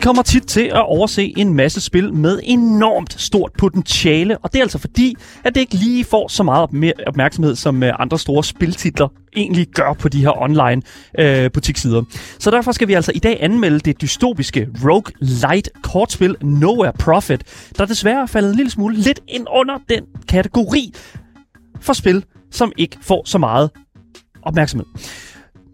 [0.00, 4.62] kommer tit til at overse en masse spil med enormt stort potentiale, og det er
[4.62, 9.08] altså fordi, at det ikke lige får så meget opmærksomhed, som øh, andre store spiltitler
[9.36, 10.82] egentlig gør på de her online
[11.18, 12.02] øh, butikssider.
[12.38, 17.70] Så derfor skal vi altså i dag anmelde det dystopiske Rogue Light kortspil Nowhere Profit,
[17.78, 20.92] der desværre er faldet en lille smule lidt ind under den kategori
[21.80, 23.70] for spil, som ikke får så meget
[24.42, 24.86] opmærksomhed.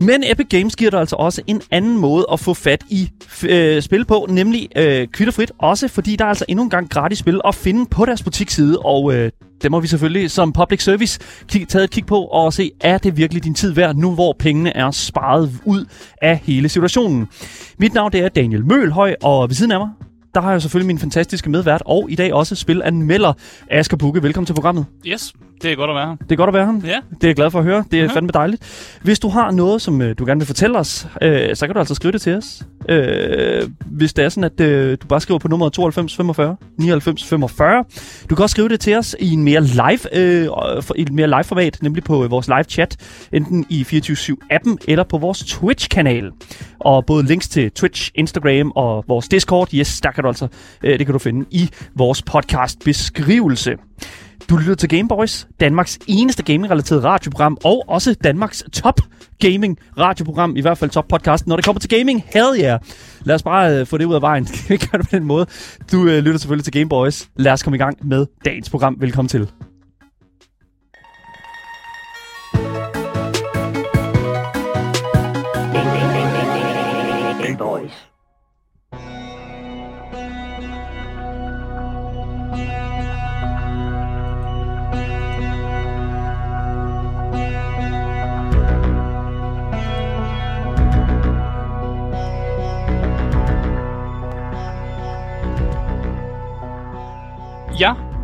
[0.00, 3.10] Men Epic Games giver dig altså også en anden måde at få fat i
[3.48, 5.52] øh, spil på, nemlig øh, kvitterfrit.
[5.58, 8.78] Også fordi der er altså endnu en gang gratis spil at finde på deres butikside,
[8.78, 9.30] og øh,
[9.62, 12.98] det må vi selvfølgelig som public service kig, tage et kig på og se, er
[12.98, 15.84] det virkelig din tid værd, nu hvor pengene er sparet ud
[16.22, 17.28] af hele situationen.
[17.78, 19.88] Mit navn det er Daniel Mølhøj, og ved siden af mig,
[20.34, 23.32] der har jeg selvfølgelig min fantastiske medvært, og i dag også spilanmelder
[23.70, 24.22] Asger Bukke.
[24.22, 24.86] Velkommen til programmet.
[25.06, 26.16] Yes, det er godt at være her.
[26.16, 26.72] Det er godt at være her.
[26.84, 27.00] Ja.
[27.14, 27.84] Det er jeg glad for at høre.
[27.90, 28.12] Det er Mhm.
[28.14, 28.98] fandme dejligt.
[29.02, 31.78] Hvis du har noget, som øh, du gerne vil fortælle os, øh, så kan du
[31.78, 32.62] altså skrive det til os.
[32.88, 37.24] Øh, hvis det er sådan, at øh, du bare skriver på nummeret 92 45 99
[37.24, 37.84] 45.
[38.30, 40.48] Du kan også skrive det til os i en mere live, øh,
[40.82, 42.96] for- i et mere live format, nemlig på øh, vores live chat,
[43.32, 46.30] enten i 24 appen eller på vores Twitch-kanal.
[46.80, 50.48] Og både links til Twitch, Instagram og vores Discord, yes, der kan du altså,
[50.84, 53.74] øh, det kan du finde i vores podcast beskrivelse.
[54.50, 59.00] Du lytter til Gameboys, Danmarks eneste gaming-relateret radioprogram, og også Danmarks top
[59.38, 62.24] gaming radioprogram, i hvert fald top podcast, når det kommer til gaming.
[62.26, 62.80] Hell yeah!
[63.24, 64.48] Lad os bare øh, få det ud af vejen.
[64.68, 65.46] Vi gør det på den måde.
[65.92, 67.28] Du øh, lytter selvfølgelig til Gameboys.
[67.36, 68.96] Lad os komme i gang med dagens program.
[69.00, 69.65] Velkommen til.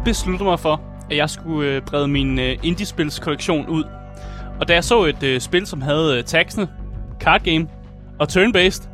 [0.05, 0.81] Besluttede mig for,
[1.11, 3.85] at jeg skulle øh, brede min øh, indiespilskollektion ud.
[4.61, 6.69] Og da jeg så et øh, spil, som havde øh, taxene,
[7.21, 7.67] card game
[8.19, 8.89] og turn-based,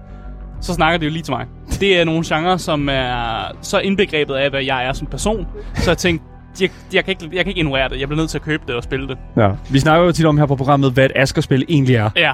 [0.60, 1.46] så snakker det jo lige til mig.
[1.80, 5.46] Det er nogle genrer, som er så indbegrebet af, hvad jeg er som person.
[5.74, 6.24] Så jeg tænkte,
[6.60, 8.00] jeg, jeg, kan ikke, jeg kan ikke ignorere det.
[8.00, 9.18] Jeg bliver nødt til at købe det og spille det.
[9.36, 9.50] Ja.
[9.70, 12.10] Vi snakker jo tit om her på programmet, hvad et Asger-spil egentlig er.
[12.16, 12.32] Ja.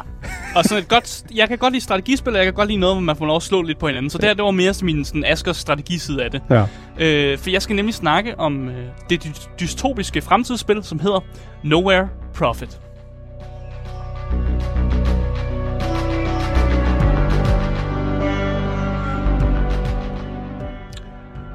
[0.57, 1.23] Og sådan et godt...
[1.35, 3.37] Jeg kan godt lide strategispil, og jeg kan godt lide noget, hvor man får lov
[3.37, 4.11] at slå lidt på hinanden.
[4.11, 6.43] Så det her, det var mere min sådan, Askers strategiside af det.
[6.51, 6.65] Ja.
[6.99, 8.75] Øh, for jeg skal nemlig snakke om øh,
[9.11, 11.21] det dy- dystopiske fremtidsspil, som hedder
[11.63, 12.81] Nowhere Profit.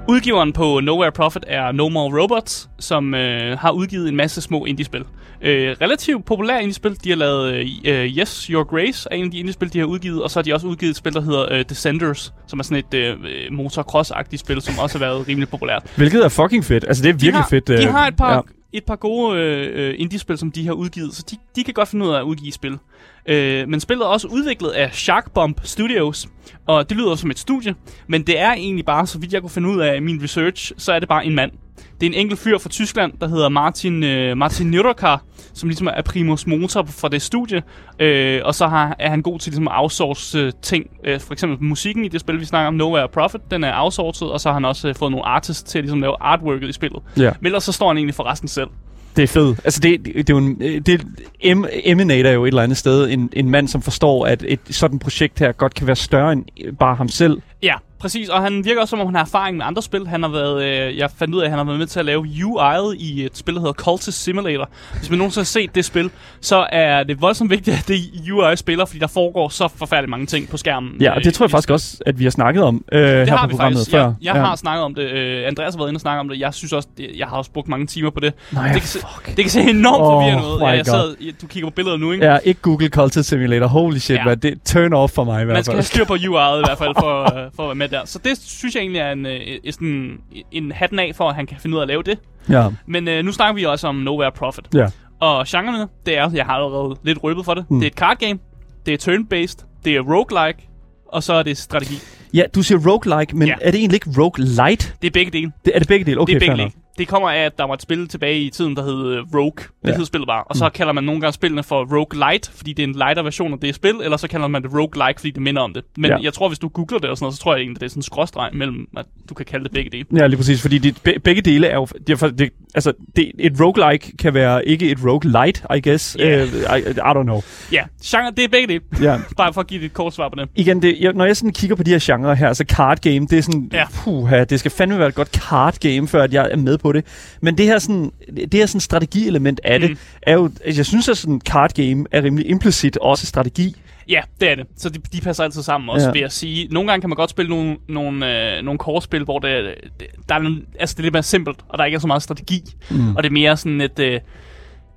[0.10, 4.66] Udgiveren på Nowhere Profit er No More Robots, som øh, har udgivet en masse små
[4.66, 5.04] indie-spil.
[5.42, 6.98] Øh, relativt populære indie-spil.
[7.04, 9.86] De har lavet øh, øh, Yes, Your Grace er en af de indie-spil, de har
[9.86, 12.64] udgivet, og så har de også udgivet et spil, der hedder øh, Descenders, som er
[12.64, 13.18] sådan et øh,
[13.52, 15.84] motocross-agtigt spil, som også har været rimelig populært.
[15.96, 16.86] Hvilket er fucking fedt.
[16.88, 17.68] Altså, det er virkelig de har, fedt.
[17.68, 18.42] De øh, har et par, Ja
[18.74, 21.88] et par gode øh, øh, indie-spil, som de har udgivet, så de, de kan godt
[21.88, 22.78] finde ud af at udgive spil.
[23.26, 26.28] Øh, men spillet er også udviklet af Shark Bomb Studios,
[26.68, 27.76] og det lyder som et studie,
[28.08, 30.72] men det er egentlig bare, så vidt jeg kunne finde ud af i min research,
[30.78, 31.52] så er det bare en mand.
[32.02, 35.18] Det er en enkelt fyr fra Tyskland, der hedder Martin, øh, Martin Nürderkar,
[35.54, 37.64] som ligesom er primus motor fra det studie,
[38.00, 40.86] øh, og så har, er han god til ligesom at outsource øh, ting.
[41.04, 44.32] Øh, for eksempel musikken i det spil, vi snakker om, Nowhere Profit, den er outsourcet,
[44.32, 46.74] og så har han også øh, fået nogle artists til at ligesom lave artworket i
[46.74, 47.02] spillet.
[47.18, 47.32] Ja.
[47.40, 48.68] Men ellers så står han egentlig for resten selv.
[49.16, 49.60] Det er fedt.
[49.64, 51.08] Altså, det, det, det er jo en, øh, det
[51.40, 55.00] em, emanator jo et eller andet sted en, en mand, som forstår, at et sådan
[55.00, 56.46] projekt her godt kan være større end
[56.80, 57.42] bare ham selv.
[57.64, 58.30] Ja, præcis.
[58.30, 60.08] Og han virker også, som om han har erfaring med andre spil.
[60.08, 62.06] Han har været, øh, jeg fandt ud af, at han har været med til at
[62.06, 64.70] lave UI'et i et spil, der hedder Cultist Simulator.
[64.98, 66.10] Hvis man nogensinde har set det spil,
[66.42, 68.00] så er det voldsomt vigtigt, at det
[68.32, 70.92] UI spiller, fordi der foregår så forfærdeligt mange ting på skærmen.
[71.02, 73.30] Ja, og øh, det tror jeg faktisk også, at vi har snakket om øh, Det
[73.30, 73.92] her har på vi programmet faktisk.
[73.92, 74.00] før.
[74.04, 75.04] Jeg, jeg har snakket om det.
[75.04, 76.40] Øh, Andreas har været inde og snakke om det.
[76.40, 78.34] Jeg synes også, jeg har også brugt mange timer på det.
[78.52, 80.60] Nej, det, kan se, det kan se enormt Oh forvirrende ud.
[80.62, 82.26] Ja, jeg sad, ja, du kigger på billeder nu, ikke?
[82.26, 83.68] Ja, ikke Google Cultist Simulator.
[83.68, 84.30] Holy shit, Ja.
[84.30, 84.36] ja.
[84.36, 85.78] det turn off for mig i hvert Man skal fald.
[85.78, 88.06] have styr på UI'et i hvert fald for, øh, for at være med der.
[88.06, 89.42] Så det synes jeg egentlig er en, øh,
[89.72, 90.18] sådan,
[90.52, 92.20] en hatten af for, at han kan finde ud af at lave det.
[92.50, 94.66] Ja, Men øh, nu snakker vi også om Nowhere Profit.
[94.74, 94.88] ja.
[95.22, 97.66] Og genrerne, det er, jeg har allerede lidt røbet for det.
[97.70, 97.80] Mm.
[97.80, 98.40] Det er et card game,
[98.86, 100.70] det er turn-based, det er roguelike,
[101.08, 101.96] og så er det strategi.
[102.34, 103.54] Ja, du siger roguelike, men Ja.
[103.62, 104.94] er det egentlig ikke roguelite?
[105.02, 105.52] Det er begge dele.
[105.66, 106.20] Det, er det begge dele?
[106.22, 106.72] Okay, det er begge dele.
[107.00, 109.52] Det kommer af, at der var et spil tilbage i tiden, der hed øh, Rogue.
[109.86, 109.96] Det Ja.
[109.98, 110.44] hed spillet bare.
[110.44, 110.72] Og så Mm.
[110.72, 113.60] kalder man nogle gange spillene for Rogue Light, fordi det er en lighter version af
[113.60, 115.84] det spil, eller så kalder man det Rogue Like, fordi det minder om det.
[115.98, 116.18] Men Ja.
[116.22, 117.90] jeg tror, hvis du googler det og sådan noget, så tror jeg egentlig, det er
[117.90, 120.06] sådan en skråstreg mellem, at du kan kalde det begge dele.
[120.16, 121.88] Ja, lige præcis, fordi de, be, begge dele er jo...
[122.08, 126.16] Det er, det, altså, det, et roguelike kan være ikke et roguelite, I guess.
[126.20, 126.44] Ja.
[126.44, 127.42] Uh, I, I don't know.
[127.72, 128.82] Ja, genre, det er begge det.
[129.02, 129.18] Ja.
[129.38, 130.50] Bare for at give dit kort svar på det.
[130.56, 133.20] Igen, det, jeg, når jeg sådan kigger på de her genrer her, altså card game,
[133.28, 133.86] det er sådan, ja.
[134.04, 136.89] puha, det skal fandme være et godt card game, før at jeg er med på
[136.92, 137.06] det.
[137.42, 139.98] Men det her sådan, det her sådan strategieelement af det, Mm.
[140.22, 143.76] er jo, jeg synes, at sådan card game er rimelig implicit også strategi.
[144.10, 144.66] Ja, det er det.
[144.78, 146.12] Så de, de passer altid sammen også, ja.
[146.12, 146.68] Vil jeg sige.
[146.72, 150.36] Nogle gange kan man godt spille nogle, nogle, øh, nogle kortspil, hvor det, det, der
[150.36, 152.62] er, altså det er lidt mere simpelt, og der ikke er så meget strategi.
[152.92, 153.16] Mm.
[153.16, 154.00] Og det er mere sådan et...
[154.00, 154.20] Øh,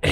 [0.05, 0.11] øh,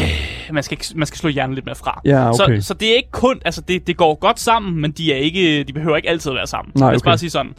[0.51, 2.01] man, skal, man skal slå hjernen lidt mere fra.
[2.05, 2.59] Ja, okay.
[2.59, 3.41] så, så det er ikke kun...
[3.45, 6.35] Altså, det, det går godt sammen, men de, er ikke, de behøver ikke altid at
[6.35, 6.71] være sammen.
[6.75, 7.09] Nej, Lad os okay.
[7.09, 7.51] bare sige sådan.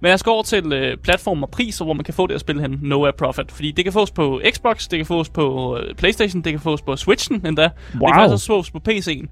[0.00, 2.40] Men jeg skal over til øh, platform og priser, hvor man kan få det at
[2.40, 2.78] spille hen.
[2.82, 3.52] No Air Profit.
[3.52, 6.82] Fordi det kan fås på Xbox, det kan fås på øh, Playstation, det kan fås
[6.82, 7.64] på Switchen endda.
[7.64, 8.10] Og det Wow.
[8.12, 9.26] kan også fås på PC'en.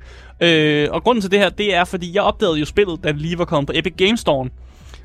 [0.47, 3.21] Øh, og grunden til det her, det er, fordi jeg opdagede jo spillet, da det
[3.21, 4.49] lige var kommet på Epic Games Store.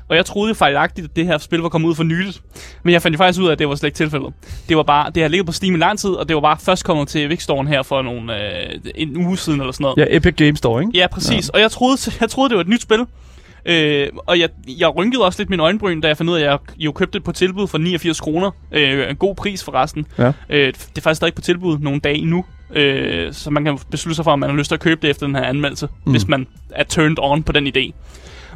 [0.08, 2.42] Og jeg troede fejlagtigt, at det her spil var kommet ud for nyligt.
[2.82, 4.32] Men jeg fandt jo faktisk ud af, at det var slet ikke tilfældet.
[4.68, 6.56] Det var bare, det har ligget på Steam i lang tid, og det var bare
[6.60, 8.34] først kommet til Epic Store her for nogle,
[8.68, 9.96] øh, en uge siden eller sådan noget.
[9.98, 10.98] Ja, Epic Games Store, ikke?
[10.98, 11.48] Ja, præcis.
[11.48, 11.54] Ja.
[11.54, 13.06] Og jeg troede, jeg troede, det var et nyt spil.
[13.66, 16.46] Øh, og jeg, jeg rynkede også lidt min øjenbryn, da jeg fandt ud af, at
[16.46, 18.50] jeg jo købte det på tilbud for 89 kroner.
[18.72, 20.06] Øh, en god pris forresten.
[20.18, 20.32] Ja.
[20.50, 22.44] Øh, det er faktisk stadig på tilbud nogle dage nu.
[22.74, 25.10] Øh, så man kan beslutte sig for, om man har lyst til at købe det
[25.10, 26.12] efter den her anmeldelse, mm.
[26.12, 27.92] hvis man er turned on på den idé.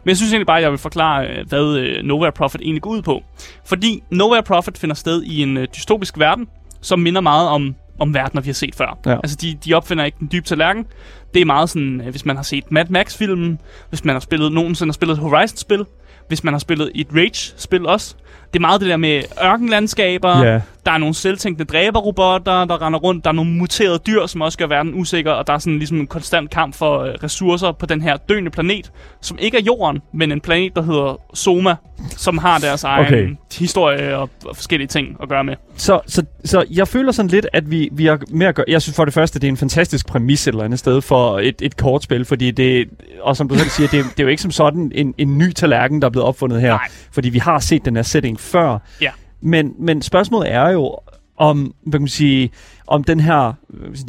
[0.04, 2.82] Men jeg synes egentlig bare, at jeg vil forklare, øh, hvad øh, Nowhere Profit egentlig
[2.82, 3.22] går ud på.
[3.64, 6.46] Fordi Nowhere Profit finder sted i en øh, dystopisk verden,
[6.80, 8.98] som minder meget om, om verdener, vi har set før.
[9.06, 9.14] Ja.
[9.14, 10.86] Altså, de, de opfinder ikke den dybe tallerken.
[11.34, 13.58] Det er meget sådan, øh, hvis man har set Mad Max-filmen,
[13.88, 15.84] hvis man har spillet, nogensinde har spillet et Horizon-spil,
[16.28, 18.14] hvis man har spillet et Rage-spil også.
[18.52, 20.60] Det er meget det der med ørkenlandskaber, Ja.
[20.86, 23.24] Der er nogle selvtænkende dræberrobotter, der render rundt.
[23.24, 25.30] Der er nogle muterede dyr, som også gør verden usikker.
[25.32, 28.50] Og der er sådan ligesom en konstant kamp for øh, ressourcer på den her døende
[28.50, 31.74] planet, som ikke er jorden, men en planet, der hedder Soma,
[32.10, 33.28] som har deres egen Okay.
[33.58, 35.54] historie og, og forskellige ting at gøre med.
[35.76, 38.64] Så, så, så jeg føler sådan lidt, at vi, vi har med at gøre...
[38.68, 41.38] Jeg synes for det første, det er en fantastisk præmis et eller andet sted for
[41.38, 42.88] et, et kortspil, fordi det...
[43.20, 45.52] Og som du selv siger, det, det er jo ikke som sådan en, en ny
[45.52, 46.70] tallerken, der er blevet opfundet her.
[46.70, 46.88] Nej.
[47.12, 48.78] Fordi vi har set den her setting før.
[49.00, 49.10] Ja.
[49.42, 50.98] Men, men spørgsmålet er jo,
[51.36, 52.50] om, hvad kan man sige,
[52.86, 53.52] om den her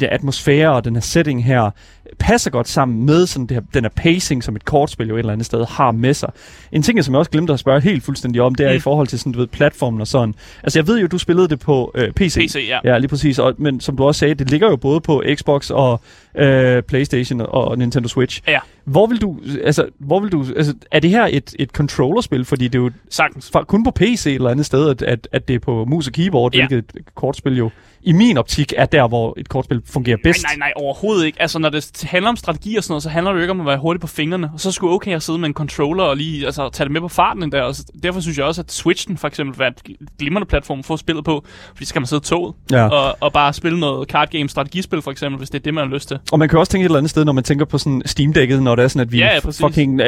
[0.00, 1.70] den atmosfære og den her setting her
[2.18, 5.18] passer godt sammen med sådan det her, den her pacing, som et kortspil jo et
[5.18, 6.30] eller andet sted har med sig.
[6.72, 8.76] En ting, som jeg også glemte at spørge helt fuldstændig om, det er Mm.
[8.76, 10.34] i forhold til sådan, du ved, platformen og sådan.
[10.62, 12.38] Altså, jeg ved jo, du spillede det på øh, PC.
[12.46, 12.78] PC, ja.
[12.92, 13.38] Ja, lige præcis.
[13.38, 16.00] Og, men som du også sagde, det ligger jo både på Xbox og
[16.38, 18.42] øh, PlayStation og Nintendo Switch.
[18.48, 18.58] Ja.
[18.84, 22.44] Hvor vil du, altså, hvor vil du, altså, er det her et, et controllerspil?
[22.44, 23.50] Fordi det er jo Sagtens.
[23.52, 26.06] fra, kun på PC et eller andet sted, at, at, at det er på mus
[26.06, 26.66] og keyboard, ja.
[26.66, 27.70] hvilket et kortspil jo
[28.02, 30.42] i min optik er der, hvor et kortspil fungerer bedst.
[30.42, 31.42] Nej, nej, nej, overhovedet ikke.
[31.42, 33.60] Altså, når det handler om strategi og sådan noget, så handler det jo ikke om
[33.60, 34.50] at være hurtig på fingrene.
[34.54, 37.00] Og så skulle okay at sidde med en controller og lige altså, tage det med
[37.00, 37.62] på farten endda.
[37.62, 39.82] Og derfor synes jeg også, at Switchen for eksempel er et
[40.18, 41.44] glimrende platform at få spillet på.
[41.74, 42.88] Fordi så kan man sidde i toget Ja.
[42.88, 45.86] og, og bare spille noget card game strategispil for eksempel, hvis det er det, man
[45.88, 46.18] har lyst til.
[46.32, 48.62] Og man kan også tænke et eller andet sted, når man tænker på sådan Steam-dækket,
[48.62, 49.60] når det er sådan, at vi Ja, ja, præcis.
[49.66, 50.00] fucking,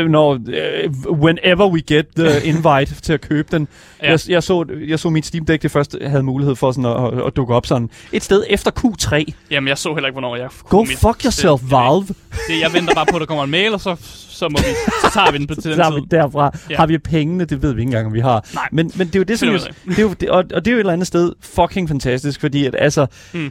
[0.00, 3.68] uh, når, uh, whenever we get the invite til at købe den.
[4.02, 4.10] Ja.
[4.10, 7.26] Jeg, jeg, så, jeg så mit Steam-dæk, det første havde mulighed for sådan at, at,
[7.26, 8.70] at dukke op sådan et sted efter
[9.02, 9.24] Q3.
[9.50, 12.06] Jamen, jeg så heller ikke, hvornår jeg Go mit- fuck yourself, det, Valve.
[12.48, 13.96] Det, jeg venter bare på, at der kommer en mail, og så,
[14.30, 14.64] så, må vi,
[15.02, 16.06] så tager vi den på til den Så har vi tid.
[16.08, 16.58] derfra.
[16.70, 16.76] Ja.
[16.76, 17.44] Har vi pengene?
[17.44, 18.46] Det ved vi ikke engang, om vi har.
[18.54, 18.68] Nej.
[18.72, 20.66] Men, men det er jo det, som vi det er jo, det, og, og det
[20.68, 23.40] er jo et eller andet sted fucking fantastisk, fordi at, altså, Mm.
[23.40, 23.50] mm.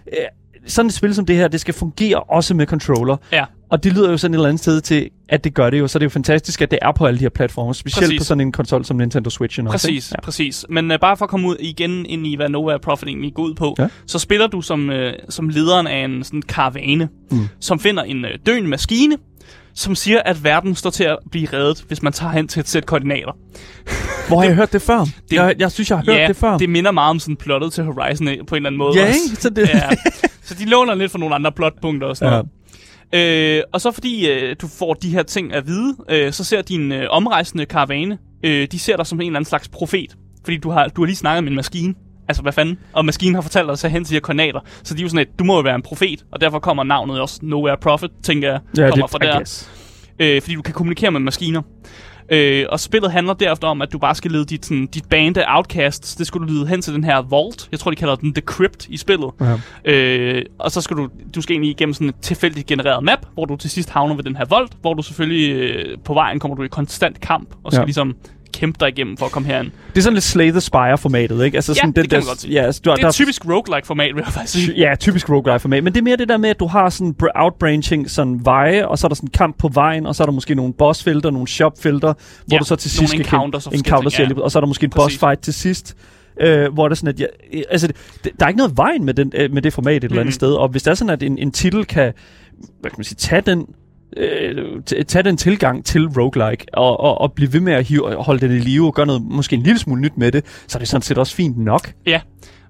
[0.68, 3.18] sådan et spil som det her, det skal fungere også med controller.
[3.32, 3.46] Ja.
[3.70, 5.88] Og det lyder jo sådan et eller andet sted til, at det gør det jo.
[5.88, 7.74] Så det er jo fantastisk, at det er på alle de her platforme.
[7.76, 8.20] Specielt Præcis.
[8.20, 9.60] på sådan en konsol som Nintendo Switch.
[9.60, 10.22] Også, Præcis, ja.
[10.22, 10.66] præcis.
[10.70, 13.44] Men uh, bare for at komme ud igen ind i, hvad Nova Profit egentlig går
[13.44, 13.88] ud på, ja.
[14.08, 14.96] Så spiller du som, uh,
[15.30, 17.48] som lederen af en sådan karavane, mm.
[17.60, 19.18] som finder en uh, døende maskine,
[19.74, 22.68] som siger, at verden står til at blive reddet, hvis man tager hen til et
[22.70, 23.32] sæt koordinater.
[24.28, 25.00] Hvor har jeg hørt det før?
[25.00, 26.58] Det- Det, jeg, jeg synes, jeg har hørt ja, det før.
[26.58, 29.00] det minder meget om sådan plottet til Horizon på en eller anden måde.
[29.00, 29.20] ja, også.
[29.30, 29.42] ikke?
[29.42, 29.90] Så det, ja.
[30.44, 32.38] Så de låner lidt fra nogle andre plotpunkter og sådan Ja.
[32.38, 32.52] noget.
[33.14, 36.62] Øh, og så fordi øh, du får de her ting at vide, øh, så ser
[36.62, 40.18] din øh, omrejsende karavane, øh, de ser dig som en eller anden slags profet.
[40.44, 41.94] Fordi du har, du har lige snakket med en maskine.
[42.28, 42.80] Altså, hvad fanden?
[42.94, 44.60] Og maskinen har fortalt dig at hen til de koordinater.
[44.84, 46.84] Så de er jo sådan et, du må jo være en profet, og derfor kommer
[46.84, 49.68] navnet også Nowhere Prophet, tænker jeg, ja, kommer det, fra der.
[50.20, 51.62] Øh, fordi du kan kommunikere med maskiner.
[52.32, 55.38] Øh, og spillet handler derefter om, at du bare skal lede dit, sådan, dit band
[55.38, 56.16] af outcasts.
[56.16, 57.68] Det skulle du lede hen til den her vault.
[57.72, 59.30] Jeg tror, de kalder den The Crypt i spillet.
[59.42, 59.58] Ja.
[59.92, 63.46] Øh, og så skal du, du skal egentlig igennem sådan et tilfældigt genereret map, hvor
[63.46, 66.56] du til sidst havner ved den her vold, hvor du selvfølgelig øh, på vejen kommer
[66.56, 67.82] du i konstant kamp, og skal.
[67.82, 67.86] Ja.
[67.86, 68.16] ligesom
[68.54, 69.72] kæmpe dig igennem for at komme herind.
[69.90, 71.58] Det er sådan lidt Slay the Spire-formatet, ikke?
[71.58, 72.54] Altså Ja, sådan det kan der, man godt sige.
[72.54, 74.78] Ja, altså, du, Det er der, typisk roguelike-format, vil jeg faktisk sige.
[74.78, 75.84] Ja, typisk roguelike-format.
[75.84, 78.88] Men det er mere det der med, at du har sådan br- outbranching sådan veje,
[78.88, 81.30] og så er der sådan kamp på vejen, og så er der måske nogle bossfelter,
[81.32, 82.14] nogle shopfelter,
[82.46, 84.42] hvor Ja, du så til sidst skal encounters forskellige encounters, ja.
[84.44, 85.04] og så er der måske en Præcis.
[85.20, 85.96] bossfight til sidst.
[86.42, 87.88] øh, hvor der sådan, at jeg, øh, altså,
[88.24, 90.34] det, der er ikke noget vejen med, den, øh, med det format et eller andet
[90.36, 92.14] sted, og hvis det er sådan, at en, en titel kan,
[92.82, 93.66] hvad kan man sige, tage den
[94.18, 98.40] øh, tage den tilgang til roguelike og, og, og blive ved med at hive, holde
[98.48, 100.80] den i live og gøre noget måske en lille smule nyt med det, så er
[100.80, 101.92] det sådan set også fint nok.
[102.06, 102.22] Ja,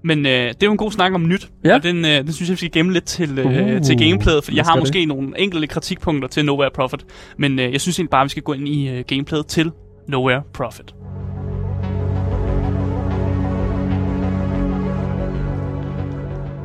[0.03, 1.75] men øh, det er jo en god snak om nyt, Ja.
[1.75, 4.43] og den, øh, den synes jeg, vi skal gemme lidt til, øh, Uh, til gameplayet,
[4.43, 7.05] for jeg har måske nogle enkelte kritikpunkter til Nowhere Profit,
[7.38, 9.72] men øh, jeg synes egentlig bare, vi skal gå ind i øh, gameplayet til
[10.08, 10.93] Nowhere Profit.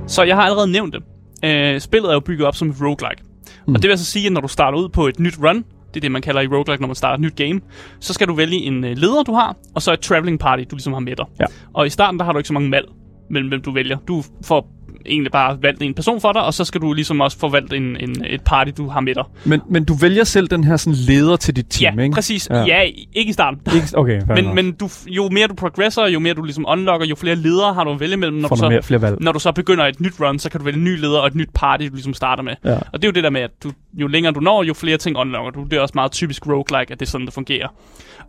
[0.06, 1.02] Så jeg har allerede nævnt det.
[1.44, 3.22] Øh, spillet er jo bygget op som et roguelike.
[3.66, 3.74] Mm.
[3.74, 5.56] Og det vil altså sige, at når du starter ud på et nyt run,
[5.88, 7.60] det er det, man kalder i roguelike, når man starter et nyt game,
[8.00, 10.76] så skal du vælge en øh, leder, du har, og så et traveling party, du
[10.76, 11.26] ligesom har med dig.
[11.40, 11.44] Ja.
[11.72, 12.86] Og i starten, der har du ikke så mange valg
[13.30, 13.98] mellem, hvem du vælger.
[14.08, 14.68] Du får
[15.06, 17.72] egentlig bare valgt en person for dig, og så skal du ligesom også få valgt
[17.72, 19.24] en, en, et party, du har med dig.
[19.44, 22.14] Men, men du vælger selv den her sådan leder til dit team, ja, ikke?
[22.14, 22.48] præcis.
[22.50, 22.58] Ja.
[22.58, 22.64] Ja.
[22.64, 22.80] ja,
[23.12, 23.60] ikke i starten.
[23.74, 24.54] Ikke, okay, Men, nok.
[24.54, 27.84] men du, jo mere du progresser, jo mere du ligesom unlocker, jo flere ledere har
[27.84, 28.36] du at vælge mellem.
[28.36, 29.16] Når får du, så, mere, flere valg.
[29.20, 31.26] når du så begynder et nyt run, så kan du vælge en ny leder og
[31.26, 32.54] et nyt party, du ligesom starter med.
[32.64, 32.74] Ja.
[32.74, 34.96] Og det er jo det der med, at du, jo længere du når, jo flere
[34.96, 35.64] ting unlocker du.
[35.64, 37.68] Det er også meget typisk roguelike, at det er sådan, det fungerer.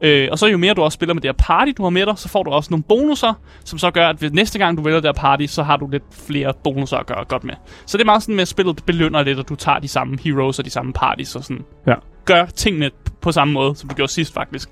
[0.02, 2.06] Øh, og så jo mere du også spiller med det her party, du har med
[2.06, 3.34] dig, så får du også nogle bonusser,
[3.66, 5.88] som så gør, at hvis næste gang du vælger det her party, så har du
[5.92, 7.54] lidt flere bonusser at gøre godt med.
[7.86, 10.18] Så det er meget sådan med, at spillet belønner lidt, at du tager de samme
[10.24, 11.94] heroes og de samme parties og sådan Ja.
[12.26, 14.70] gør tingene på samme måde, som du gjorde sidst faktisk.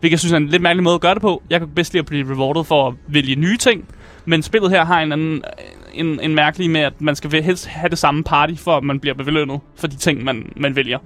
[0.00, 1.42] Hvilket jeg synes er en lidt mærkelig måde at gøre det på.
[1.50, 3.84] Jeg kan bedst lide at blive rewarded for at vælge nye ting,
[4.24, 5.42] men spillet her har en anden
[5.94, 9.00] en, en mærkelig med, at man skal helst have det samme party, for at man
[9.00, 10.98] bliver belønnet for de ting, man, man vælger.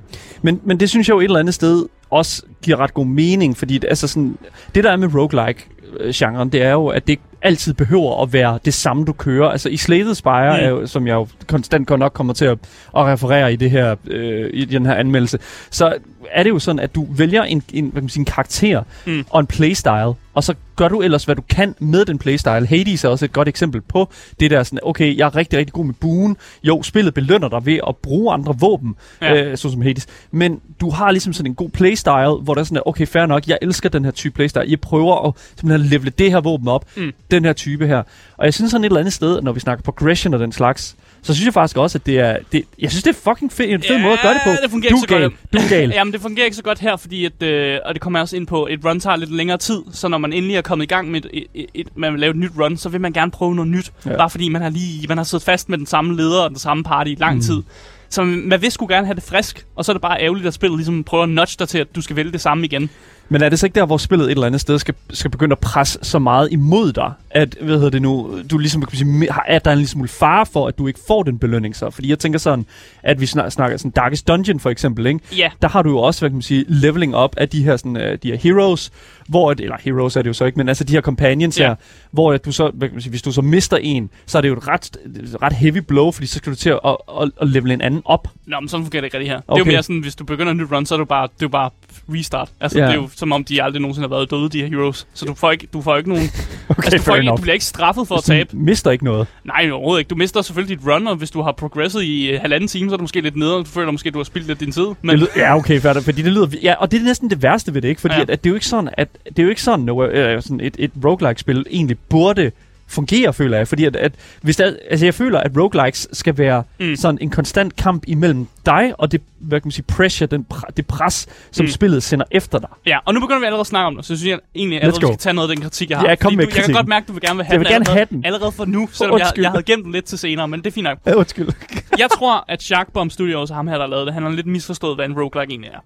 [0.43, 3.57] Men, men det synes jeg jo et eller andet sted også giver ret god mening,
[3.57, 4.39] fordi det, altså sådan,
[4.75, 8.59] det der er med roguelike-genren, det er jo, at det ikke altid behøver at være
[8.65, 9.49] det samme, du kører.
[9.49, 10.65] Altså i Slated Spire, mm.
[10.65, 12.59] er jo, som jeg jo konstant godt nok kommer til at,
[12.97, 15.39] at referere i, det her, øh, i den her anmeldelse,
[15.71, 15.95] så
[16.31, 18.83] er det jo sådan, at du vælger en, en, hvad kan man sige, en karakter
[19.07, 19.25] Mm.
[19.31, 22.67] og en playstyle, og så gør du ellers, hvad du kan med den playstyle.
[22.67, 24.09] Hades er også et godt eksempel på
[24.41, 26.37] det der sådan, okay, jeg er rigtig, rigtig god med buen.
[26.63, 29.43] Jo, spillet belønner dig ved at bruge andre våben, Ja.
[29.45, 30.07] øh, såsom Hades.
[30.31, 33.47] Men du har ligesom sådan en god playstyle, hvor der er sådan, okay, fair nok,
[33.49, 34.65] jeg elsker den her type playstyle.
[34.69, 37.13] Jeg prøver at simpelthen levele det her våben op, Mm.
[37.31, 38.03] den her type her.
[38.37, 40.97] Og jeg synes sådan et eller andet sted, når vi snakker progression og den slags,
[41.27, 43.65] så synes jeg faktisk også, at det er, det, jeg synes, det er fucking fed,
[43.69, 44.51] en fed Ja, måde at gøre det på.
[44.63, 45.23] det fungerer du ikke så gal.
[45.23, 45.35] godt.
[45.53, 45.89] Du gal.
[45.97, 48.37] Jamen, det fungerer ikke så godt her, fordi at, øh, og det kommer jeg også
[48.37, 50.87] ind på, et run tager lidt længere tid, så når man endelig er kommet i
[50.89, 53.31] gang med et, et, et man vil lave et nyt run, så vil man gerne
[53.31, 54.17] prøve noget nyt, ja.
[54.17, 56.59] Bare fordi man har lige, man har siddet fast med den samme leder og den
[56.59, 57.41] samme party i lang Mm.
[57.43, 57.63] tid.
[58.09, 60.55] Så man vil sgu gerne have det frisk, og så er det bare ærgerligt, at
[60.55, 62.91] spillet ligesom prøver at nudge dig til, at du skal vælge det samme igen.
[63.29, 65.53] Men er det så ikke der, hvor spillet et eller andet sted skal, skal begynde
[65.53, 69.29] at presse så meget imod dig, at, hvad hedder det nu, du ligesom kan sige,
[69.47, 71.91] at der er en lille smule fare for, at du ikke får den belønning så?
[71.91, 72.67] Fordi jeg tænker sådan,
[73.03, 75.21] at vi snak, snakker sådan Darkest Dungeon for eksempel, ikke?
[75.37, 77.77] Ja, der har du jo også, hvad kan man sige, leveling up af de her,
[77.77, 78.93] sådan, uh, de her heroes,
[79.29, 81.67] hvor, at, eller heroes er det jo så ikke, men altså de her companions Ja.
[81.67, 81.75] her,
[82.11, 84.43] hvor at du så, hvad kan man sige, hvis du så mister en, så er
[84.43, 86.97] det jo et ret, et ret heavy blow, fordi så skal du til at, at,
[87.23, 88.29] at, at level en anden op.
[88.47, 89.41] Nå, men sådan fungerer det ikke rigtig her.
[89.49, 89.61] Okay.
[89.61, 91.29] Det er jo mere sådan, hvis du begynder et nyt run, så er det bare,
[91.43, 91.71] jo bare
[92.09, 92.49] restart.
[92.61, 92.85] Altså, Ja.
[92.85, 95.07] det er jo som om, de aldrig nogensinde har været døde, de her heroes.
[95.15, 96.25] Så du får ikke, du får ikke nogen...
[96.69, 98.57] Okay, altså, du, får ikke, du bliver ikke straffet for at Så du tabe.
[98.57, 99.27] mister ikke noget.
[99.45, 100.09] Nej, overhovedet ikke.
[100.09, 102.95] Du mister selvfølgelig dit run, og hvis du har progresset i øh, halvanden time, så
[102.95, 104.73] er du måske lidt nede, og du føler måske, at du har spildt lidt din
[104.73, 104.87] tid.
[105.03, 107.43] Men Det lyder, ja, okay, fair, fordi det lyder, ja, og det er næsten det
[107.43, 108.01] værste ved det, ikke?
[108.01, 108.21] Fordi ja.
[108.21, 110.43] at, at, det er jo ikke sådan, at det er jo ikke sådan, no, øh,
[110.43, 112.53] sådan et, et roguelike-spil egentlig burde
[112.87, 113.69] fungere, føler jeg.
[113.69, 114.13] Fordi at, at
[114.43, 116.97] hvis der, altså jeg føler, at roguelikes skal være Mm.
[116.97, 120.87] sådan en konstant kamp imellem dig og det, hvad kan man sige, pressure, den, det
[120.87, 121.71] pres, som Mm.
[121.71, 122.69] spillet sender efter dig.
[122.87, 124.89] ja, og nu begynder vi allerede at snakke om det, så synes jeg egentlig, at
[124.89, 126.09] vi skal tage noget af den kritik, jeg har.
[126.09, 127.61] Ja, kom med du, Jeg kan godt mærke, at du vil gerne vil have Jeg
[127.61, 128.25] vil den gerne allerede, have den.
[128.27, 129.45] allerede for nu, selvom jeg, Undskyld.
[129.45, 130.99] jeg havde gemt den lidt til senere, men det er fint nok.
[131.07, 131.49] Ja, undskyld.
[131.99, 134.47] Jeg tror, at Shark Bomb Studios og ham her, der lavede det, han har lidt
[134.47, 135.79] misforstået, hvad en roguelike egentlig er.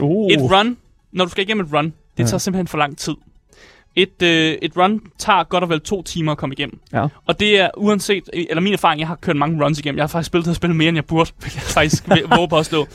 [0.00, 0.32] Uh.
[0.32, 0.76] Et run,
[1.12, 2.24] når du skal igennem et run, det Ja.
[2.24, 3.14] tager simpelthen for lang tid.
[3.96, 6.80] Et, øh, et run tager godt og vel to timer at komme igennem.
[6.92, 7.06] Ja.
[7.26, 9.96] Og det er uanset, eller min erfaring, jeg har kørt mange runs igennem.
[9.96, 12.48] Jeg har faktisk spillet det her spil mere, end jeg burde, vil jeg faktisk våge
[12.48, 12.86] på at stå.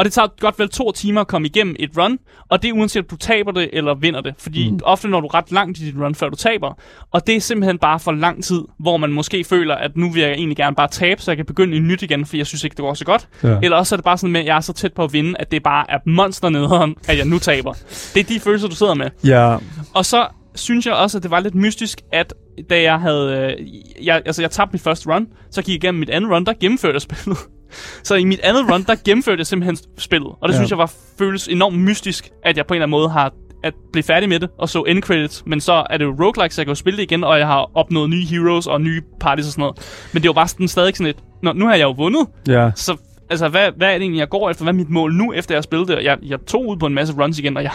[0.00, 2.18] Og det tager godt vel to timer at komme igennem et run,
[2.48, 4.34] og det er uanset, om du taber det eller vinder det.
[4.38, 4.80] Fordi mm.
[4.82, 6.78] Ofte når du ret langt i dit run, før du taber.
[7.10, 10.22] Og det er simpelthen bare for lang tid, hvor man måske føler, at nu vil
[10.22, 12.64] jeg egentlig gerne bare tabe, så jeg kan begynde en nyt igen, for jeg synes
[12.64, 13.28] ikke, det går så godt.
[13.42, 13.58] Ja.
[13.62, 15.34] Eller også er det bare sådan med, at jeg er så tæt på at vinde,
[15.38, 17.72] at det bare er monsternederen, at jeg nu taber.
[18.14, 19.10] Det er de følelser, du sidder med.
[19.24, 19.56] Ja.
[19.94, 22.34] Og så synes jeg også, at det var lidt mystisk, at
[22.70, 23.54] da jeg havde...
[23.60, 23.66] Øh,
[24.06, 26.52] jeg, altså, jeg tabte mit første run, så gik jeg igennem mit andet run, der
[26.60, 27.38] gennemførte jeg spillet.
[28.04, 30.28] så i mit andet run, der gennemførte jeg simpelthen spillet.
[30.40, 30.58] Og det ja.
[30.58, 33.32] Synes jeg var føles enormt mystisk, at jeg på en eller anden måde har
[33.64, 35.42] at blive færdig med det, og så end credits.
[35.46, 37.46] Men så er det jo roguelike, så jeg kan jo spille det igen, og jeg
[37.46, 40.08] har opnået nye heroes og nye parties og sådan noget.
[40.12, 42.70] Men det var bare sådan stadig sådan et, Nå, nu har jeg jo vundet, Ja.
[42.74, 42.96] så
[43.30, 44.64] altså, hvad, hvad er det egentlig, jeg går efter?
[44.64, 46.04] Hvad er mit mål nu, efter jeg har spillet det?
[46.04, 47.72] Jeg, jeg tog ud på en masse runs igen, og jeg,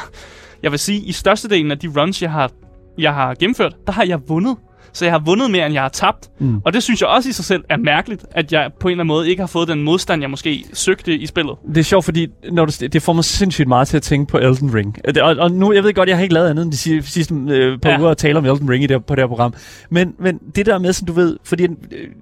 [0.64, 2.52] jeg vil sige, i størstedelen af de runs, jeg har
[2.98, 4.58] jeg har gennemført, der har jeg vundet.
[4.96, 6.30] Så jeg har vundet mere, end jeg har tabt.
[6.40, 6.62] Mm.
[6.66, 9.04] Og det synes jeg også i sig selv er mærkeligt, at jeg på en eller
[9.04, 11.56] anden måde ikke har fået den modstand, jeg måske søgte i spillet.
[11.68, 14.38] Det er sjovt, fordi når du, det får mig sindssygt meget til at tænke på
[14.38, 14.98] Elden Ring.
[15.22, 17.80] Og, og nu, jeg ved godt, jeg har ikke lavet andet end de sidste, øh,
[17.80, 18.00] par ja.
[18.00, 19.54] uger at tale om Elden Ring i det, på det her program.
[19.90, 21.70] Men, men det der med, som du ved, fordi øh,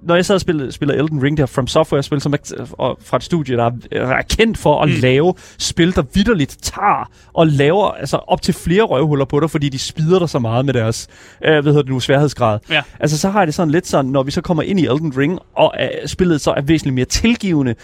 [0.02, 3.16] når jeg sad og spiller, spiller Elden Ring, der From Software-spil, som er, og fra
[3.16, 4.94] et studie, der er kendt for at mm.
[5.00, 9.68] lave spil, der vidderligt tager og laver altså, op til flere røvhuller på dig, fordi
[9.68, 11.08] de spider dig så meget med deres
[11.44, 12.58] øh, hvad hedder det nu, sværhedsgrad.
[12.70, 12.82] Ja.
[13.00, 15.16] Altså, så har jeg det sådan lidt sådan, når vi så kommer ind i Elden
[15.16, 17.74] Ring, og uh, spillet så er væsentligt mere tilgivende,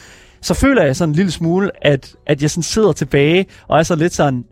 [0.43, 3.83] så føler jeg sådan en lille smule, at, at jeg sådan sidder tilbage, og er
[3.83, 4.45] så lidt sådan,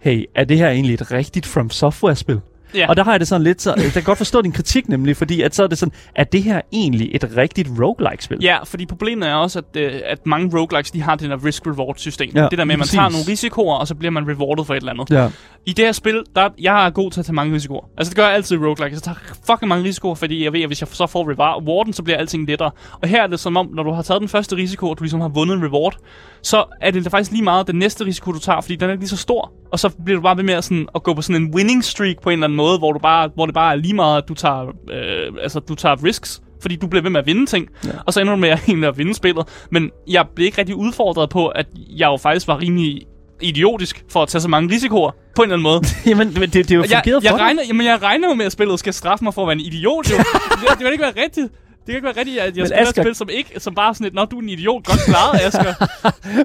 [0.00, 2.40] hey, er det her egentlig et rigtigt From Software-spil?
[2.74, 2.88] Ja.
[2.88, 3.74] Og der har jeg det sådan lidt så...
[3.76, 6.42] Jeg kan godt forstå din kritik nemlig, fordi at så er det sådan, er det
[6.42, 8.38] her egentlig et rigtigt roguelike-spil?
[8.42, 12.30] Ja, fordi problemet er også, at, øh, at mange roguelikes, de har det der risk-reward-system.
[12.34, 12.94] Ja, det der med, at man præcis.
[12.94, 15.10] tager nogle risikoer, og så bliver man rewarded for et eller andet.
[15.10, 15.28] Ja.
[15.66, 17.84] I det her spil, der, jeg er god til at tage mange risikoer.
[17.98, 18.94] Altså, det gør jeg altid i roguelike.
[18.94, 22.02] Jeg tager fucking mange risikoer, fordi jeg ved, at hvis jeg så får rewarden, så
[22.02, 22.70] bliver alting lettere.
[23.02, 25.02] Og her er det som om, når du har taget den første risiko, og du
[25.02, 25.96] ligesom har vundet en reward,
[26.42, 29.02] så er det faktisk lige meget den næste risiko, du tager, fordi den er ikke
[29.02, 29.52] lige så stor.
[29.72, 31.84] Og så bliver du bare ved med at, sådan, at gå på sådan en winning
[31.84, 34.22] streak på en eller anden måde, hvor, du bare, hvor det bare er lige meget,
[34.22, 37.46] at du tager, øh, altså, du tager risks fordi du bliver ved med at vinde
[37.46, 37.90] ting, ja.
[38.06, 39.46] og så ender du med at, at vinde spillet.
[39.70, 43.06] Men jeg blev ikke rigtig udfordret på, at jeg jo faktisk var rimelig
[43.40, 45.80] idiotisk for at tage så mange risikoer på en eller anden måde.
[46.10, 48.28] Jamen, men det, det er jo Og jeg, fungeret jeg, for regner, jamen, jeg regner
[48.28, 50.10] jo med, at spillet skal straffe mig for at være en idiot.
[50.10, 50.16] Jo.
[50.60, 51.48] det, det kan ikke være rigtigt.
[51.94, 53.74] Det kan ikke være rigtigt, at jeg Men spiller Asger- et spil, som, ikke, som
[53.74, 54.84] bare sådan et, Nå, du er en idiot.
[54.84, 55.74] Godt klaret, Asger.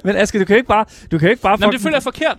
[0.07, 0.85] Men Aske, du kan jo ikke bare...
[1.11, 2.37] Du kan jo ikke bare Nå, det føler jeg er forkert.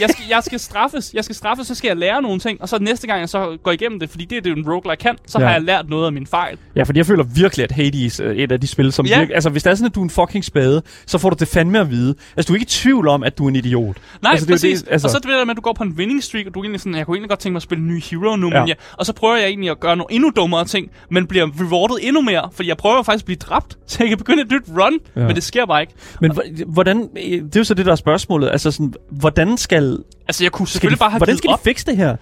[0.00, 1.10] Jeg skal, jeg skal straffes.
[1.14, 2.62] Jeg skal straffes, så skal jeg lære nogle ting.
[2.62, 5.00] Og så næste gang, jeg så går igennem det, fordi det er det, en roguelike
[5.00, 5.44] kan, så Ja.
[5.46, 6.58] har jeg lært noget af min fejl.
[6.76, 9.18] Ja, fordi jeg føler virkelig, at Hades er et af de spil, som Ja.
[9.18, 11.36] virker, altså hvis det er sådan, at du er en fucking spade, så får du
[11.40, 12.14] det fandme at vide.
[12.36, 13.96] Altså, du er ikke i tvivl om, at du er en idiot.
[14.22, 14.78] Nej, altså, altså, præcis.
[14.78, 16.46] Det, det, altså, Og så det der med, at du går på en winning streak,
[16.46, 18.02] og du er egentlig sådan, jeg kunne egentlig godt tænke mig at spille en ny
[18.02, 18.58] hero nu, Ja.
[18.60, 21.46] men ja, og så prøver jeg egentlig at gøre nogle endnu dummere ting, men bliver
[21.60, 24.50] rewarded endnu mere, fordi jeg prøver faktisk at blive dræbt, så jeg kan begynde et
[24.50, 25.20] nyt run, ja.
[25.26, 25.92] Men det sker bare ikke.
[26.20, 28.50] men hv- hvordan, øh, det er jo så det, der er spørgsmålet.
[28.50, 31.64] Altså, sådan, hvordan skal, Altså, jeg kunne selvfølgelig de, bare have hvordan skal de op.
[31.64, 32.16] fikse det her?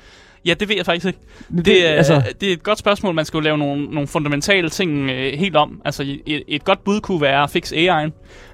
[0.44, 1.18] Ja, det ved jeg faktisk ikke.
[1.56, 2.32] Det, Det, er, altså, altså...
[2.40, 3.14] det er et godt spørgsmål.
[3.14, 5.80] Man skal jo lave nogle, nogle fundamentale ting øh, helt om.
[5.84, 8.10] Altså, et, et godt bud kunne være at fikse AI'en.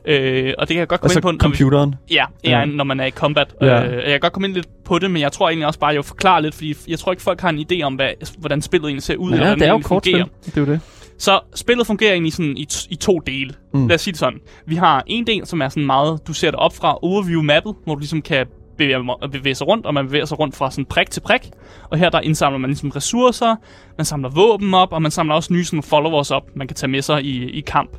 [0.07, 1.31] Øh, og det kan jeg godt komme altså ind på.
[1.33, 1.95] vi- computeren.
[2.11, 2.65] Ja, AI'en, Ja.
[2.65, 3.55] når man er i combat.
[3.61, 3.85] Ja.
[3.87, 5.91] Øh, jeg kan godt komme ind lidt på det, men jeg tror egentlig også bare,
[5.91, 8.09] at jeg vil forklare lidt, fordi jeg tror ikke, folk har en idé om, hvad,
[8.39, 10.25] hvordan spillet egentlig ser ud, eller Ja, hvordan det er jo kort fungerer.
[10.43, 10.53] spil.
[10.55, 10.81] Det er jo det.
[11.19, 13.55] Så spillet fungerer egentlig sådan i, i to dele.
[13.75, 13.87] Mm.
[13.87, 14.41] Lad os sige det sådan.
[14.67, 17.95] Vi har en del, som er sådan meget, du ser det op fra overview-mappet, hvor
[17.95, 18.47] du ligesom kan
[18.79, 18.99] bevæge,
[19.33, 21.51] bevæge sig rundt, og man bevæger sig rundt fra sådan prik til prik.
[21.91, 23.57] Og her der indsamler man ligesom ressourcer,
[23.99, 26.91] man samler våben op, og man samler også nye sådan followers op, man kan tage
[26.91, 27.97] med sig i, i kamp.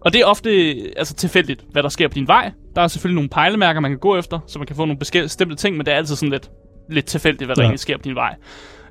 [0.00, 0.50] Og det er ofte
[0.96, 2.50] altså, tilfældigt, hvad der sker på din vej.
[2.76, 5.54] Der er selvfølgelig nogle pejlemærker, man kan gå efter, så man kan få nogle bestemte
[5.56, 6.50] ting, men det er altid sådan lidt,
[6.90, 7.66] lidt tilfældigt, hvad der Ja.
[7.66, 8.34] egentlig sker på din vej.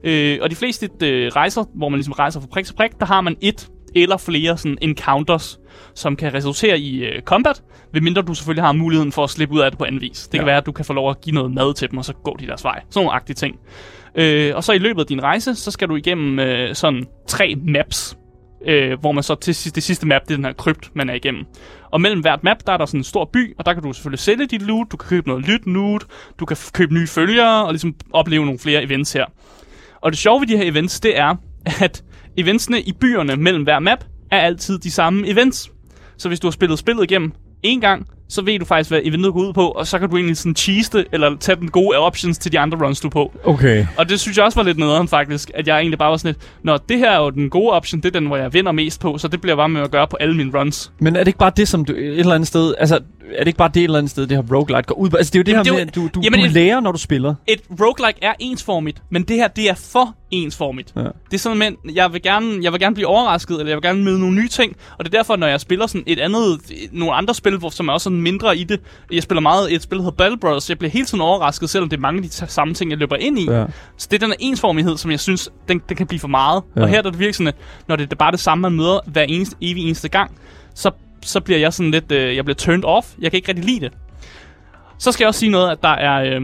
[0.04, 3.06] Øh, og de fleste øh, rejser, hvor man ligesom rejser fra prik til prik, der
[3.06, 5.60] har man et eller flere sådan encounters,
[5.96, 9.60] som kan resultere i øh, combat, medmindre du selvfølgelig har muligheden for at slippe ud
[9.60, 10.22] af det på anden vis.
[10.28, 10.46] Det kan Ja.
[10.46, 12.38] være, at du kan få lov at give noget mad til dem, og så gå
[12.40, 12.82] de deres vej.
[12.90, 13.56] Sådan nogle agtige ting.
[14.16, 17.56] Øh, og så i løbet af din rejse, så skal du igennem øh, sådan tre
[17.68, 18.18] maps,
[18.68, 21.10] øh, hvor man så til sidst, det sidste map, det er den her krypt, man
[21.10, 21.46] er igennem.
[21.92, 23.94] Og mellem hvert map, der er der sådan en stor by, og der kan du
[23.94, 26.06] selvfølgelig sælge dit loot, du kan købe noget nyt loot,
[26.40, 29.26] du kan købe nye følgere, og ligesom opleve nogle flere events her.
[30.02, 31.36] Og det sjove ved de her events, det er,
[31.82, 32.04] at
[32.38, 35.72] eventsene i byerne mellem hver map er altid de samme events.
[36.18, 37.32] Så hvis du har spillet spillet igennem
[37.64, 40.16] en gang, så ved du faktisk, hvad eventet går ud på, og så kan du
[40.16, 43.12] egentlig sådan cheese det, eller tage den gode options til de andre runs, du er
[43.12, 43.32] på.
[43.44, 43.86] Okay.
[43.98, 46.30] Og det synes jeg også var lidt nederen faktisk, at jeg egentlig bare var sådan
[46.30, 48.72] lidt, Nå, det her er jo den gode option, det er den, hvor jeg vinder
[48.72, 50.92] mest på, så det bliver bare med at gøre på alle mine runs.
[51.00, 52.74] Men er det ikke bare det, som du et eller andet sted...
[52.78, 53.00] Altså,
[53.36, 55.18] er det ikke bare det et eller andet sted, det her roguelite går ud på?
[55.18, 56.40] Altså, det er jo det Jamen, her det er med, jo- at du, du, Jamen,
[56.40, 57.36] du lærer, når du spiller.
[57.48, 60.94] Et roguelike er ensformigt, men det her, det er for ensformigt.
[60.96, 61.02] Ja.
[61.02, 63.82] Det er sådan, men jeg vil, gerne, jeg vil gerne blive overrasket, eller jeg vil
[63.82, 64.76] gerne møde nogle nye ting.
[64.98, 66.60] Og det er derfor, når jeg spiller sådan et andet,
[66.92, 68.80] nogle andre spil, hvor, som er også sådan mindre i det.
[69.12, 70.70] Jeg spiller meget et spil, der hedder Battle Brothers.
[70.70, 73.16] Jeg bliver hele tiden overrasket, selvom det er mange af de samme ting, jeg løber
[73.16, 73.52] ind i.
[73.52, 73.66] Ja.
[73.98, 76.64] Så det er den her ensformighed, som jeg synes, den, den kan blive for meget.
[76.76, 76.82] Ja.
[76.82, 77.56] Og her er det virkelig sådan, at
[77.88, 80.32] når det er bare det samme, man møder hver eneste, evig eneste gang,
[80.76, 83.08] så, så bliver jeg sådan lidt, øh, jeg bliver turned off.
[83.20, 83.94] Jeg kan ikke rigtig lide det.
[84.98, 86.42] Så skal jeg også sige noget, at der er, øh,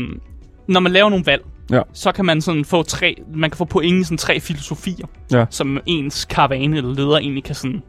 [0.68, 1.82] når man laver nogle valg, Ja.
[1.94, 5.46] så kan man sådan få tre, man kan få point i sådan tre filosofier, Ja.
[5.50, 7.84] som ens karavane eller leder egentlig kan sådan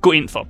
[0.00, 0.46] gå ind for.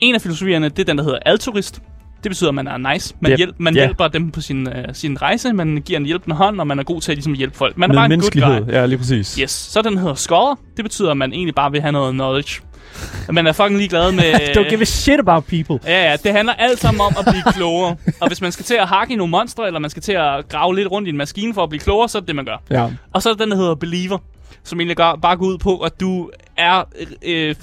[0.00, 1.82] En af filosofierne, det er den, der hedder altruist.
[2.22, 3.14] Det betyder, at man er nice.
[3.20, 3.38] Man, Yep.
[3.38, 3.80] hjælp, man Ja.
[3.84, 5.52] hjælper dem på sin, øh, sin rejse.
[5.52, 7.78] Man giver en hjælpende hånd, og man er god til at ligesom, hjælpe folk.
[7.78, 8.72] Man er bare en good guy.
[8.72, 9.34] Ja, lige præcis.
[9.34, 9.50] Yes.
[9.50, 10.58] Så den hedder scholar.
[10.76, 12.60] Det betyder, at man egentlig bare vil have noget knowledge.
[13.32, 14.22] Man er fucking ligeglad med...
[14.56, 15.78] Don't give a shit about people.
[15.84, 17.96] Ja, ja, det handler alt sammen om at blive klogere.
[18.20, 20.48] og hvis man skal til at hakke i nogle monstre, eller man skal til at
[20.48, 22.44] grave lidt rundt i en maskine for at blive klogere, så er det det, man
[22.44, 22.62] gør.
[22.70, 22.88] Ja.
[23.12, 24.18] Og så er den, der hedder Believer,
[24.64, 26.84] som egentlig gør, bare går ud på, at du er...
[27.22, 27.54] Øh,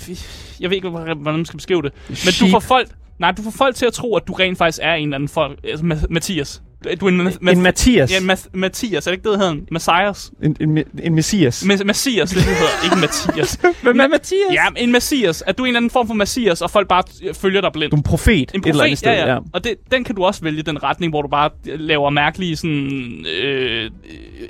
[0.59, 1.91] jeg ved ikke, hvordan man skal beskrive det.
[2.07, 2.51] Men du Sheep.
[2.51, 2.87] får folk...
[3.19, 5.29] Nej, du får folk til at tro, at du rent faktisk er en eller anden
[5.29, 5.59] folk...
[5.63, 6.61] Altså, Ma- Mathias.
[6.85, 8.11] Er en, ma- En Mathias.
[8.11, 9.07] Ja, Ma- Mathias.
[9.07, 9.61] Er det ikke det, der hedder?
[9.71, 10.31] Messias?
[10.43, 11.63] En, en, en messias.
[11.63, 12.83] Ma- Messias, det er hedder.
[12.83, 13.59] Ikke Mathias.
[13.83, 14.53] Hvem er Mathias?
[14.53, 15.41] Ja, en Messias.
[15.41, 17.71] At du er en eller anden form for Messias, og folk bare øh, følger dig
[17.73, 17.91] blindt.
[17.91, 19.11] Du er en profet, En et eller andet profet, sted.
[19.11, 19.37] ja, ja.
[19.53, 23.25] Og det, den kan du også vælge, den retning, hvor du bare laver mærkelige sådan,
[23.43, 23.89] øh, øh,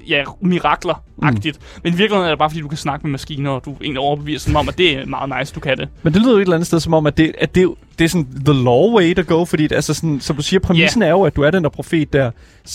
[0.09, 1.57] ja, mirakler-agtigt.
[1.59, 1.79] Mm.
[1.83, 3.99] Men i virkeligheden er det bare, fordi du kan snakke med maskiner, og du egentlig
[3.99, 5.89] overbeviser dem om, at det er meget nice, du kan det.
[6.03, 8.05] Men det lyder jo et eller andet sted som om, at det, at det, det
[8.05, 11.01] er sådan the law way to go, fordi det, altså sådan, som du siger, præmissen
[11.01, 11.07] yeah.
[11.09, 12.31] er jo, at du er den der profet der.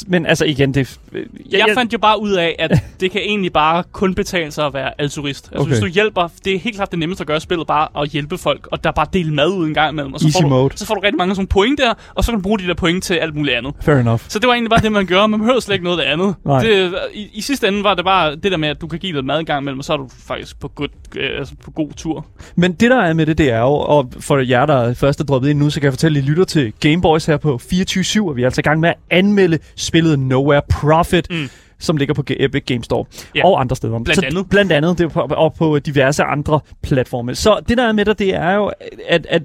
[0.07, 0.99] Men altså igen, det...
[1.13, 4.51] øh, Jeg, jeg fandt jo bare ud af, at det kan egentlig bare kun betale
[4.51, 5.49] sig at være altruist.
[5.53, 5.69] Altså Okay.
[5.71, 8.39] hvis du hjælper, det er helt klart det nemmeste at gøre spillet, bare at hjælpe
[8.39, 10.15] folk, og der bare dele mad ud en gang imellem.
[10.15, 10.79] Og så Easy får, du, mode.
[10.79, 12.75] så får du rigtig mange sådan point der, og så kan du bruge de der
[12.75, 13.75] point til alt muligt andet.
[13.81, 14.21] Fair enough.
[14.29, 15.27] Så det var egentlig bare det, man gør.
[15.27, 16.35] Man behøver slet ikke noget af det andet.
[16.45, 16.61] Nej.
[16.63, 19.13] Det, i, I sidste ende var det bare det der med, at du kan give
[19.13, 21.71] lidt mad en gang imellem, og så er du faktisk på, good, øh, altså på
[21.71, 22.27] god tur.
[22.57, 25.25] Men det der er med det, det er jo, og for jer, der først er
[25.25, 28.29] droppet ind nu, så kan jeg fortælle, at I lytter til Gameboys her på 24-7,
[28.29, 31.27] og vi er altså i gang med at anmelde spillet Nowhere Profit.
[31.31, 31.49] Mm
[31.85, 33.47] som ligger på Epic Game Store Ja.
[33.47, 33.99] og andre steder.
[33.99, 34.49] Blandt så, andet.
[34.51, 37.35] Blandt andet, det er på, og på diverse andre platforme.
[37.35, 38.71] Så det der er med det, det er jo,
[39.09, 39.43] at, at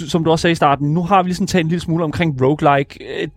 [0.00, 2.04] du- som du også sagde i starten, nu har vi ligesom talt en lille smule
[2.04, 3.28] omkring roguelike, øh,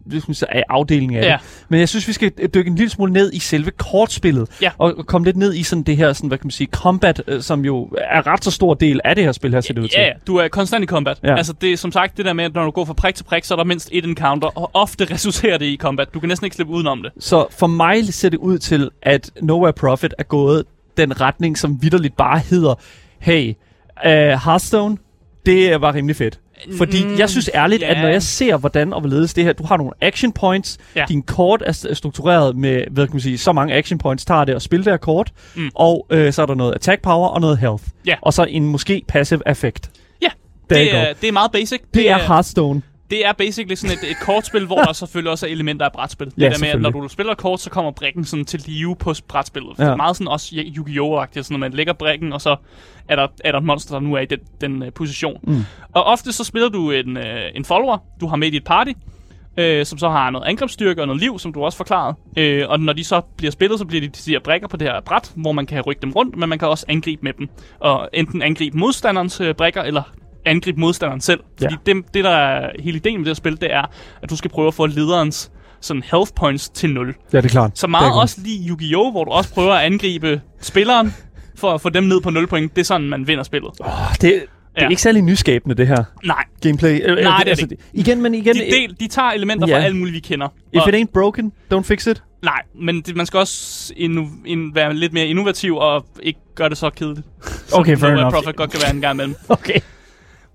[0.70, 1.32] afdelingen af Ja.
[1.32, 1.66] det.
[1.70, 4.72] Men jeg synes, vi skal dykke en lille smule ned i selve kortspillet, Ja.
[4.78, 7.42] og komme lidt ned i sådan det her, sådan, hvad kan man sige, combat, øh,
[7.42, 9.88] som jo er ret så stor del af det her spil her, ser det ud
[9.88, 10.00] til.
[10.00, 11.20] Ja, du er konstant i combat.
[11.24, 11.36] Ja.
[11.38, 13.24] Altså det er som sagt det der med, at når du går fra prik til
[13.24, 16.14] prik, så er der mindst et encounter, og ofte resulterer det i combat.
[16.14, 17.12] Du kan næsten ikke slippe udenom det.
[17.20, 20.64] Så for mig ser det ud til, at Nowhere Profit er gået
[20.98, 22.74] den retning, som vidderligt bare hedder,
[23.20, 23.50] hey,
[24.06, 24.98] uh, Hearthstone,
[25.46, 26.40] det var rimelig fedt.
[26.78, 27.88] Fordi Mm, jeg synes ærligt, ja.
[27.96, 31.06] at når jeg ser, hvordan og hvorledes det her, du har nogle action points, Ja.
[31.10, 34.46] din kort er st- struktureret med, hvad kan man sige, så mange action points tager
[34.46, 35.70] det at spille det her kort, Mm.
[35.76, 37.84] og øh, så er der noget attack power og noget health.
[38.06, 38.16] Ja.
[38.22, 39.90] Og så en måske passive effect.
[40.22, 40.28] Ja,
[40.70, 41.80] det er, det er meget basic.
[41.94, 42.82] Det er Hearthstone.
[43.10, 46.32] Det er basically sådan et, et kortspil, hvor der selvfølgelig også er elementer af brætspil.
[46.38, 48.96] Ja, det der med, at når du spiller kort, så kommer brikken sådan til live
[48.96, 49.80] på brætspillet.
[49.80, 49.84] Ja.
[49.84, 51.22] Det er meget sådan også Yu-Gi-Oh!
[51.22, 52.56] agtigt sådan at man lægger brikken, og så
[53.10, 55.40] er der, er der et monster, der nu er i den, den uh, position.
[55.44, 55.62] Mm.
[55.94, 57.24] Og ofte så spiller du en, uh,
[57.56, 58.92] en follower, du har med i dit party,
[59.58, 62.16] øh, som så har noget angrebsstyrke og noget liv, som du også forklarede.
[62.38, 64.88] Øh, og når de så bliver spillet, så bliver de de her brikker på det
[64.88, 67.50] her bræt, hvor man kan rykke dem rundt, men man kan også angribe med dem.
[67.80, 70.04] Og enten angribe modstanderens øh, brikker, eller
[70.46, 71.40] angribe modstanderen selv.
[71.62, 71.66] Ja.
[71.66, 73.86] Fordi det, det, der er hele ideen med det her spil, det er,
[74.24, 77.16] at du skal prøve at få lederens sådan health points til 0.
[77.34, 77.72] Ja, det er klart.
[77.80, 81.14] Så Det meget også lige Yu-Gi-Oh!, hvor du også prøver at angribe spilleren,
[81.56, 82.76] for at få dem ned på 0 point.
[82.76, 83.72] Det er sådan, man vinder spillet.
[83.80, 84.34] Oh, det, det
[84.76, 84.90] er Ja.
[84.90, 87.02] ikke særlig nyskabende, det her Nej, gameplay.
[87.04, 89.78] Øh, Nej, det er altså, det Igen, men igen, de, del, de tager elementer Ja.
[89.78, 90.48] fra alt muligt, vi kender.
[90.74, 92.24] if Og- it ain't broken, don't fix it.
[92.44, 96.70] Nej, men det, man skal også inno, in, være lidt mere innovativ og ikke gøre
[96.70, 97.28] det så kedeligt.
[97.74, 98.34] Okay, fair enough.
[98.34, 99.36] Profit godt kan være en gang imellem.
[99.50, 99.80] Okay.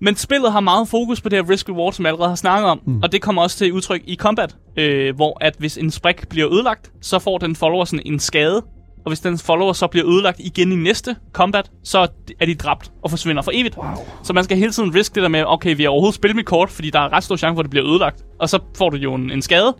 [0.01, 2.81] Men spillet har meget fokus på det her risk-reward, som jeg allerede har snakket om.
[2.85, 3.03] Mm.
[3.03, 6.53] Og det kommer også til udtryk i combat, øh, hvor at hvis en sprik bliver
[6.53, 8.63] ødelagt, så får den follower sådan en skade.
[9.05, 12.07] Og hvis den follower så bliver ødelagt igen i næste combat, så
[12.39, 13.77] er de dræbt og forsvinder for evigt.
[13.77, 13.85] Wow.
[14.23, 16.45] Så man skal hele tiden riske det der med, okay, vi har overhovedet spillet mit
[16.45, 18.23] kort, fordi der er ret stor chance for, at det bliver ødelagt.
[18.39, 19.75] Og så får du jo en, en skade.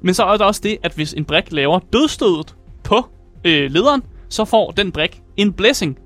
[0.00, 3.06] Men så er der også det, at hvis en brik laver dødstødet på
[3.44, 5.98] øh, lederen, så får den brik en blessing.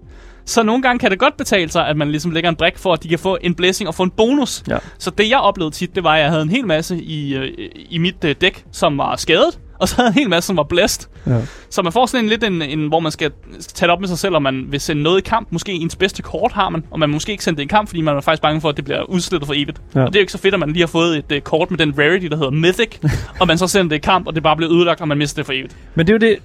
[0.47, 2.93] Så nogle gange kan det godt betale sig, at man ligesom lægger en brik for,
[2.93, 4.63] at de kan få en blessing og få en bonus.
[4.69, 4.79] Ja.
[4.99, 7.69] Så det jeg oplevede tit, det var, at jeg havde en hel masse i, øh,
[7.75, 9.59] i mit øh, dæk, som var skadet.
[9.81, 11.11] Og så havde en hel masse, som var blæst.
[11.27, 11.41] Ja.
[11.71, 13.31] Så man får sådan en lidt en, en hvor man skal
[13.61, 15.49] tage det op med sig selv, om man vil sende noget i kamp.
[15.51, 18.01] Måske ens bedste kort har man, og man måske ikke sende det i kamp, fordi
[18.01, 19.81] man er faktisk bange for, at det bliver udslettet for evigt.
[19.95, 20.01] Ja.
[20.01, 21.71] Og det er jo ikke så fedt, at man lige har fået et uh, kort
[21.71, 22.99] med den rarity, der hedder Mythic,
[23.41, 25.37] og man så sender det i kamp, og det bare bliver ødelagt, og man mister
[25.37, 25.77] det for evigt.
[25.95, 26.43] Men det er jo det...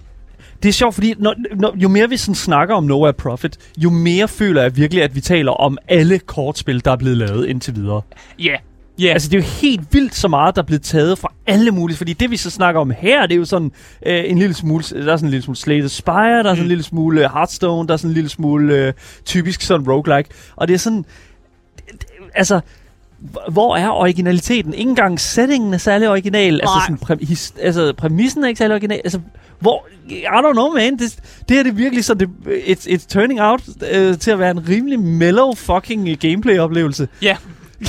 [0.63, 3.89] Det er sjovt, fordi når, når, jo mere vi sådan snakker om Nowhere Profit, jo
[3.89, 7.75] mere føler jeg virkelig, at vi taler om alle kortspil, der er blevet lavet indtil
[7.75, 8.01] videre.
[8.39, 8.59] Ja, yeah.
[8.99, 9.03] ja.
[9.03, 9.13] Yeah.
[9.13, 11.97] Altså, det er jo helt vildt så meget, der er blevet taget fra alle mulige.
[11.97, 13.71] Fordi det, vi så snakker om her, det er jo sådan
[14.05, 14.83] øh, en lille smule...
[14.83, 16.67] Der er sådan en lille smule Slay the Spire, der er sådan en Mm.
[16.67, 18.93] lille smule øh, Hearthstone, der er sådan en lille smule øh,
[19.25, 20.29] typisk sådan roguelike.
[20.55, 21.05] Og det er sådan...
[22.35, 22.59] Altså,
[23.49, 24.73] hvor er originaliteten?
[24.73, 26.53] Ikke engang settingen er særlig original.
[26.53, 26.97] Altså, Nej.
[26.99, 29.01] sådan, præ- his, altså, præmissen er ikke særlig original.
[29.03, 29.19] Altså,
[29.59, 29.87] hvor...
[30.09, 30.97] I don't know, man.
[30.99, 32.13] Det, det her det er virkelig så...
[32.13, 37.07] Det, it's, it's turning out øh, til at være en rimelig mellow fucking øh, gameplay-oplevelse.
[37.21, 37.37] Ja.
[37.79, 37.85] Og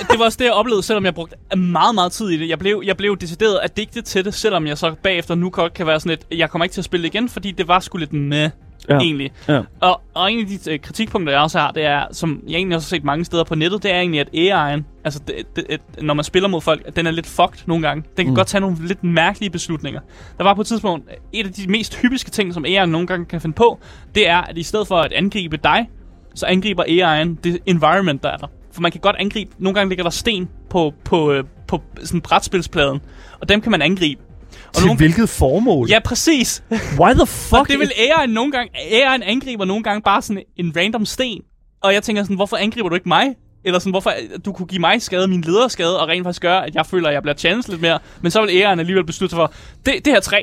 [0.00, 2.48] det, det var også det, jeg oplevede, selvom jeg brugte meget, meget tid i det.
[2.48, 5.86] Jeg blev, jeg blev decideret addicted til det, selvom jeg så bagefter nu godt kan
[5.86, 7.98] være sådan lidt, jeg kommer ikke til at spille det igen, fordi det var sgu
[7.98, 8.50] lidt med.
[8.88, 8.98] Ja.
[8.98, 9.32] Egentlig.
[9.48, 9.60] Ja.
[9.80, 12.76] Og, og en af de øh, kritikpunkter, jeg også har, det er, som jeg egentlig
[12.76, 15.66] også har set mange steder på nettet, det er egentlig, at AI'en, altså det, det,
[15.70, 18.04] det, når man spiller mod folk, at den er lidt fucked nogle gange.
[18.16, 18.36] Den kan mm.
[18.36, 20.00] Godt tage nogle lidt mærkelige beslutninger.
[20.38, 23.26] Der var på et tidspunkt, et af de mest hyppige ting, som AI'en nogle gange
[23.26, 23.78] kan finde på,
[24.14, 25.88] det er, at i stedet for at angribe dig,
[26.34, 28.46] så angriber AI'en det environment, der er der.
[28.72, 32.20] For man kan godt angribe, nogle gange ligger der sten på, på, øh, på sådan
[32.20, 33.00] brætspilspladen,
[33.40, 34.22] og dem kan man angribe.
[34.68, 35.88] Og Til hvilket formål?
[35.90, 36.62] Ja, præcis.
[36.70, 37.60] Why the fuck?
[37.60, 38.70] Og det vil æren nogle gange...
[38.92, 41.42] Æren angriber nogle gange bare sådan en random sten.
[41.82, 43.34] Og jeg tænker sådan, hvorfor angriber du ikke mig?
[43.64, 44.12] Eller sådan, hvorfor
[44.44, 47.08] du kunne give mig skade, min leder skade, og rent faktisk gøre, at jeg føler,
[47.08, 47.98] at jeg bliver chanced lidt mere.
[48.22, 49.52] Men så vil æren alligevel beslutte sig for,
[49.86, 50.42] det, det her træ,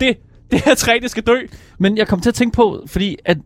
[0.00, 0.16] det,
[0.50, 1.38] det her træ, det skal dø.
[1.78, 3.38] Men jeg kom til at tænke på, fordi at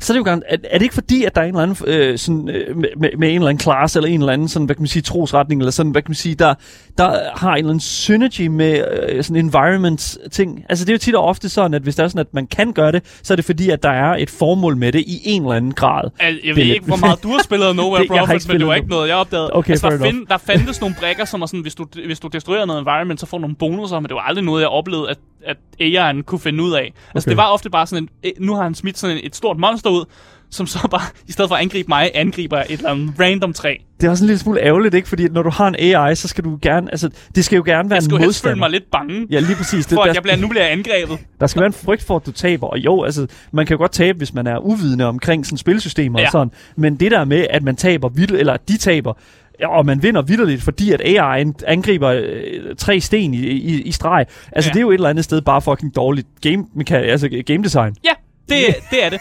[0.00, 1.62] så er det jo garant, er, er det ikke fordi, at der er en eller
[1.62, 4.66] anden, øh, sådan, øh, med, med, en eller anden class, eller en eller anden, sådan,
[4.66, 6.54] hvad kan man sige, trosretning, eller sådan, hvad kan man sige, der,
[6.98, 10.64] der har en eller anden synergy med øh, sådan environment ting.
[10.68, 12.46] Altså det er jo tit og ofte sådan, at hvis det er sådan, at man
[12.46, 15.20] kan gøre det, så er det fordi, at der er et formål med det i
[15.24, 16.10] en eller anden grad.
[16.20, 18.58] Altså, jeg ved Det er ikke, hvor meget du har spillet Nowhere Det- ikke men
[18.60, 19.50] det var ikke noget, jeg opdagede.
[19.52, 22.28] Okay, altså, der, find, der fandtes nogle brækker, som var sådan, hvis du, hvis du
[22.28, 25.10] destruerer noget environment, så får du nogle bonusser, men det var aldrig noget, jeg oplevede,
[25.10, 26.92] at, at AI'en kunne finde ud af.
[27.14, 27.30] Altså, Okay.
[27.30, 29.58] det var ofte bare sådan en, eh, nu har han smidt sådan et, et stort
[29.58, 30.04] monster ud,
[30.50, 33.74] som så bare, i stedet for at angribe mig, angriber et eller andet random træ.
[34.00, 35.08] Det er også en lille smule ærgerligt, ikke?
[35.08, 37.90] Fordi når du har en AI, så skal du gerne, altså, det skal jo gerne
[37.90, 38.68] være Jeg en skulle helst føle modstander.
[38.68, 39.86] mig lidt bange, Ja, lige præcis.
[39.86, 41.18] Det, for der, at jeg bliver, nu bliver jeg angrebet.
[41.40, 42.66] Der skal være en frygt for, at du taber.
[42.66, 46.20] Og jo, altså, man kan jo godt tabe, hvis man er uvidende omkring sådan spilsystemer
[46.20, 46.26] Ja.
[46.26, 46.50] og sådan.
[46.76, 49.12] Men det der med, at man taber vidt, eller de taber,
[49.66, 54.26] og man vinder vidderligt, fordi at AI angriber øh, tre sten i, i, i streg.
[54.52, 54.72] Altså, Ja.
[54.72, 57.96] det er jo et eller andet sted bare fucking dårligt game, meka- altså game design.
[58.04, 58.10] Ja,
[58.48, 58.58] det,
[58.90, 59.20] det er det.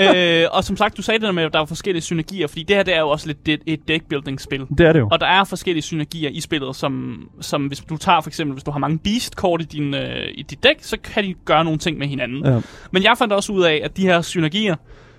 [0.42, 2.62] øh, og som sagt, du sagde det der med, at der er forskellige synergier, fordi
[2.62, 4.66] det her det er jo også lidt et, et deckbuilding-spil.
[4.78, 5.08] Det er det jo.
[5.12, 8.64] Og der er forskellige synergier i spillet, som, som hvis du tager for eksempel, hvis
[8.64, 11.78] du har mange beast-kort i, din, øh, i dit dæk, så kan de gøre nogle
[11.78, 12.46] ting med hinanden.
[12.46, 12.60] Ja.
[12.92, 14.76] Men jeg fandt også ud af, at de her synergier,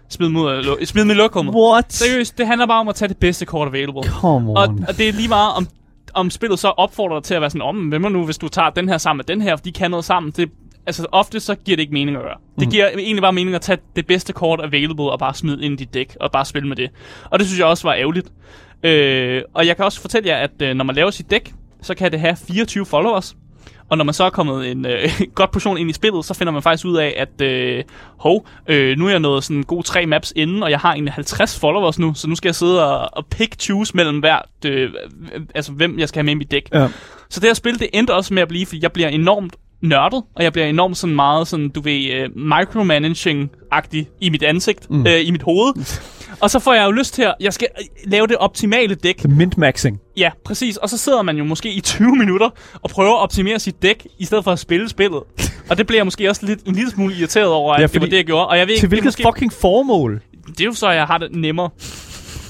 [0.10, 1.56] smid dem, ud af, lu- smid dem i lokummet.
[1.56, 1.94] What?
[1.94, 4.04] Seriøst, det handler bare om at tage det bedste kort available.
[4.04, 4.86] Come Og, on.
[4.88, 5.68] og det er lige meget om,
[6.14, 8.48] om spillet så opfordrer dig til at være sådan, om, hvem er nu, hvis du
[8.48, 10.32] tager den her sammen med den her, for de kan noget sammen.
[10.32, 10.50] Det,
[10.88, 12.38] altså ofte så giver det ikke mening at gøre.
[12.60, 12.72] Det Mm.
[12.72, 15.84] giver egentlig bare mening at tage det bedste kort available og bare smide ind i
[15.84, 16.90] dit dæk og bare spille med det.
[17.32, 18.28] Og det synes jeg også var ærgerligt.
[18.84, 21.96] Øh, og jeg kan også fortælle jer, at øh, når man laver sit dæk, så
[21.96, 23.36] kan det have 24 followers.
[23.90, 26.54] Og når man så er kommet en øh, godt portion ind i spillet, så finder
[26.54, 27.84] man faktisk ud af, at øh,
[28.18, 31.14] hov, øh, nu er jeg nået sådan god tre maps inden, og jeg har egentlig
[31.14, 34.90] 50 followers nu, så nu skal jeg sidde og, og pick choose mellem hvert, øh,
[35.56, 36.70] altså hvem jeg skal have med i mit dæk.
[36.74, 36.88] Ja.
[37.30, 40.24] Så det her spil, det endte også med at blive, fordi jeg bliver enormt nørdet,
[40.36, 44.90] og jeg bliver enormt sådan meget sådan, du ved, øh, micromanaging-agtig i mit ansigt.
[44.90, 45.08] Mm.
[45.08, 45.74] øh, i mit hoved.
[46.40, 49.26] og så får jeg jo lyst til at, jeg skal øh, lave det optimale dæk.
[49.26, 50.14] Mint-maxing.
[50.18, 50.78] Ja, præcis.
[50.78, 52.50] Og så sidder man jo måske i 20 minutter
[52.82, 55.24] og prøver at optimere sit dæk, i stedet for at spille spillet.
[55.70, 58.02] og det bliver jeg måske også lidt, en lille smule irriteret over, at Ja, det
[58.02, 58.48] var det, jeg gjorde.
[58.48, 60.22] Og jeg ved ikke, Til hvilket måske, fucking formål?
[60.48, 61.70] det er jo så, jeg har det nemmere.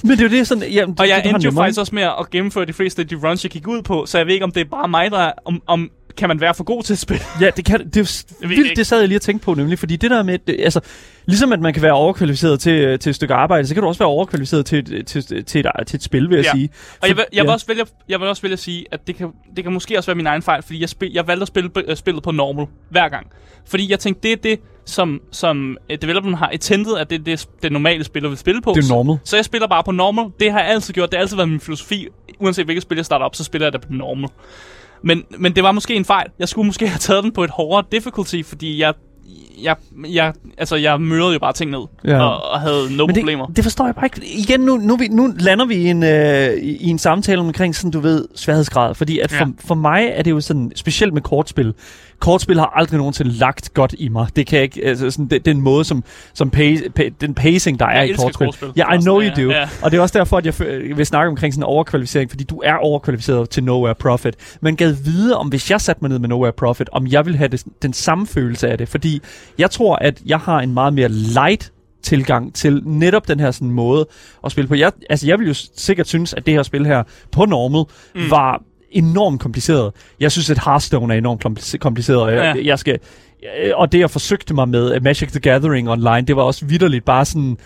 [0.04, 0.72] Men det er jo det sådan...
[0.72, 3.02] Jamen, Og jeg det, du har endte jo faktisk også med at gennemføre de fleste
[3.02, 4.88] af de runs, jeg gik ud på, så jeg ved ikke, om det er bare
[4.88, 7.24] mig, der er, om, om kan man være for god til at spille.
[7.42, 9.96] Ja, det kan det er vildt, det sad jeg lige og tænkte på nemlig, fordi
[9.96, 10.80] det der med, det, altså,
[11.26, 13.88] ligesom at man kan være overkvalificeret til, øh, til et stykke arbejde, så kan du
[13.88, 16.52] også være overkvalificeret til, et- til, til, til, et, til et spil, vil jeg Ja.
[16.52, 16.70] sige.
[17.02, 17.54] Og jeg vil, jeg, vil ja.
[17.54, 20.08] også vælge, jeg vil også vælge at sige, at det kan, det kan måske også
[20.08, 22.68] være min egen fejl, fordi jeg, spil, jeg valgte at spille øh, spillet på normal
[22.90, 23.28] hver gang.
[23.68, 27.24] Fordi jeg tænkte, det er det, som, som øh, developeren har intended, at det er
[27.24, 28.74] det, det normale spiller vil spille på.
[28.76, 29.18] Det er normal.
[29.24, 30.26] Så, så jeg spiller bare på normal.
[30.40, 31.12] Det har jeg altid gjort.
[31.12, 32.08] Det har altid været min filosofi.
[32.40, 34.30] Uanset hvilket spil jeg starter op, så spiller jeg det på normal.
[35.06, 36.28] Men, men det var måske en fejl.
[36.40, 38.94] Jeg skulle måske have taget den på et hårdere difficulty, fordi jeg,
[39.64, 39.76] jeg,
[40.10, 41.80] jeg, altså, jeg mødede jo bare ting ned.
[42.04, 42.24] Ja.
[42.24, 43.46] Og, og havde no Men problemer.
[43.46, 44.26] det, det forstår jeg bare ikke.
[44.38, 47.76] Igen, nu, nu, vi- nu lander vi i en, øh, i, i en samtale omkring,
[47.76, 48.96] sådan du ved, sværhedsgrad.
[48.96, 49.52] Fordi at for, Ja.
[49.60, 51.74] for mig er det jo sådan, specielt med kortspil,
[52.20, 54.28] kortspil har aldrig nogensinde lagt godt i mig.
[54.36, 57.80] Det kan jeg ikke, altså sådan, det, den måde, som, som pace, pa, den pacing,
[57.80, 58.46] der er Jeg i elsker kortspil.
[58.48, 58.70] kortspil.
[58.76, 59.52] Ja, I know you do.
[59.52, 59.70] ja.
[59.82, 62.44] Og det er også derfor, at jeg fø- vil snakke omkring sådan en overkvalificering, fordi
[62.44, 64.36] du er overkvalificeret til Nowhere Profit.
[64.62, 67.36] Men gad vide, om hvis jeg satte mig ned med Nowhere Profit, om jeg vil
[67.38, 68.90] have det, den samme følelse af det.
[68.90, 69.22] Fordi
[69.58, 71.72] jeg tror, at jeg har en meget mere light
[72.04, 74.08] tilgang til netop den her sådan måde
[74.46, 74.76] at spille på.
[74.76, 77.84] Jeg, altså, jeg vil jo sikkert synes, at det her spil her på normal
[78.16, 78.32] mm.
[78.32, 78.62] var
[78.96, 79.92] enormt kompliceret.
[80.20, 82.66] Jeg synes, at Hearthstone er enormt kompli- kompliceret, og jeg, Ja.
[82.66, 83.00] jeg skal...
[83.76, 87.26] Og det, jeg forsøgte mig med Magic the Gathering online, det var også vidderligt bare
[87.26, 87.58] sådan...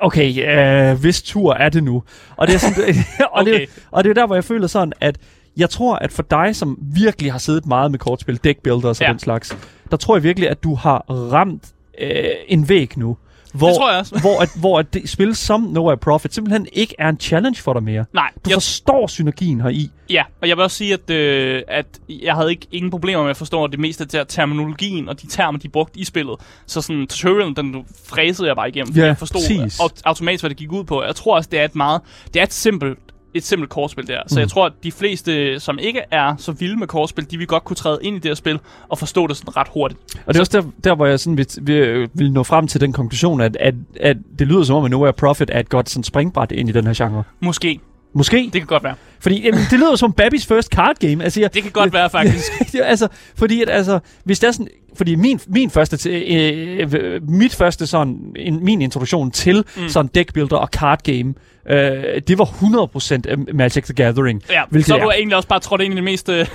[0.00, 0.48] Okay,
[0.92, 2.02] øh, hvis tur er det nu?
[2.36, 2.94] Og det er sådan,
[3.32, 5.18] og, det, og det er der, hvor jeg føler sådan, at
[5.56, 9.12] jeg tror, at for dig, som virkelig har siddet meget med kortspil, deckbuilders og Ja.
[9.12, 9.56] den slags,
[9.90, 11.62] der tror jeg virkelig, at du har ramt
[12.00, 13.16] øh, en væg nu.
[13.54, 14.20] Hvor, det tror jeg også.
[14.20, 17.72] hvor, at, hvor at det spil som Nowhere Profit simpelthen ikke er en challenge for
[17.72, 18.04] dig mere.
[18.12, 19.90] Nej, Du jeg, forstår synergien heri.
[20.10, 23.30] ja, og jeg vil også sige, at, øh, at jeg havde ikke ingen problemer med
[23.30, 26.34] at forstå det meste af her terminologien og de termer, de brugte i spillet.
[26.66, 29.80] Så sådan tutorialen, den fræsede jeg bare igennem, Ja, jeg forstod præcis.
[29.80, 31.02] au- automatisk, hvad det gik ud på.
[31.02, 32.00] Jeg tror også, det er et meget,
[32.34, 32.98] det er et simpelt
[33.34, 34.20] et simpelt kortspil der.
[34.26, 34.40] Så Mm.
[34.40, 37.64] jeg tror, at de fleste, som ikke er så vilde med kortspil, de vil godt
[37.64, 40.00] kunne træde ind i det her spil og forstå det sådan ret hurtigt.
[40.26, 42.80] Og det er også der, der hvor jeg sådan vil, vil, vil nå frem til
[42.80, 45.90] den konklusion, at, at, at det lyder som om, at Nowhere Profit er et godt
[45.90, 47.22] sådan, springbræt ind i den her genre.
[47.40, 47.80] Måske.
[48.16, 48.36] Måske.
[48.36, 48.94] Det kan godt være.
[49.20, 51.24] Fordi jamen, det lyder som Babys first card game.
[51.24, 52.52] Altså, jeg, Det kan godt være, faktisk.
[52.82, 57.28] Altså, fordi at, altså, hvis det er sådan, fordi min, min første, til- øh, øh,
[57.28, 59.88] mit første sådan, en, min introduktion til mm.
[59.88, 61.34] sådan deckbuilder og card game,
[61.70, 64.42] øh, det var 100% af Magic the Gathering.
[64.50, 66.46] Ja, Hvilket så er er- du egentlig også bare trådt ind i det mest øh,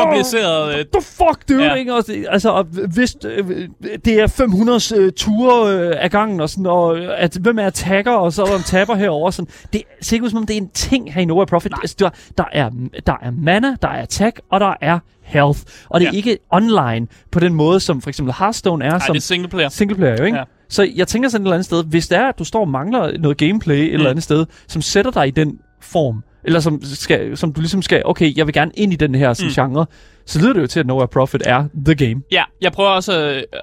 [0.00, 0.78] komplicerede...
[0.78, 1.74] Øh, the fuck, dude, Ja.
[1.74, 1.94] ikke?
[1.94, 2.64] Også, altså, og
[2.94, 3.68] hvis øh,
[4.04, 7.66] det er 500 øh, ture øh, af gangen, og, sådan, og øh, at, hvem er
[7.66, 10.54] attacker, og så er der en tapper herover sådan, det ser ud som om, det
[10.56, 11.72] er en ting her i Nova Profit.
[11.82, 12.70] Altså, der, der, er,
[13.06, 15.60] der er mana, der er attack, og der er health.
[15.88, 16.16] Og det er Ja.
[16.16, 19.48] ikke online på den måde, som for eksempel Hearthstone er, nej, som det er single
[19.48, 19.68] player.
[19.68, 20.38] single player, jo, ikke?
[20.38, 20.44] Ja.
[20.68, 22.68] Så jeg tænker sådan et eller andet sted, hvis det er, at du står og
[22.68, 24.10] mangler noget gameplay et eller Mm.
[24.10, 28.02] andet sted, som sætter dig i den form, eller som, skal, som du ligesom skal,
[28.04, 29.64] okay, jeg vil gerne ind i den her sådan, Mm.
[29.68, 29.72] mm.
[29.74, 29.86] genre,
[30.26, 32.22] så lyder det jo til, at Nowhere Profit er the game.
[32.32, 33.20] Ja, jeg prøver også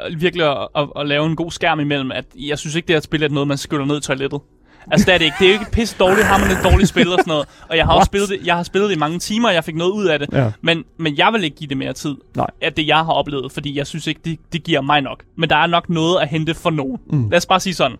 [0.10, 2.96] øh, virkelig at, at, at lave en god skærm imellem, at jeg synes ikke, det
[2.96, 4.39] her spil er noget, man skyller ned i toilettet.
[4.91, 5.36] Altså, det er det ikke.
[5.39, 7.48] Det er jo ikke pisse dårligt, har man et dårligt spil og sådan noget.
[7.69, 8.06] Og jeg har også What?
[8.06, 10.19] spillet det, jeg har spillet det i mange timer, og jeg fik noget ud af
[10.19, 10.30] det.
[10.34, 10.52] Ja.
[10.62, 12.48] Men, men jeg vil ikke give det mere tid, Nej.
[12.62, 15.24] af det jeg har oplevet, fordi jeg synes ikke, det, det giver mig nok.
[15.38, 16.98] Men der er nok noget at hente for nogen.
[17.08, 17.30] Mm.
[17.30, 17.98] Lad os bare sige sådan.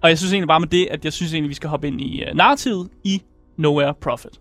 [0.00, 2.00] Og jeg synes egentlig bare med det, at jeg synes egentlig, vi skal hoppe ind
[2.00, 3.22] i uh, narrativet i
[3.56, 4.40] Nowhere Profit.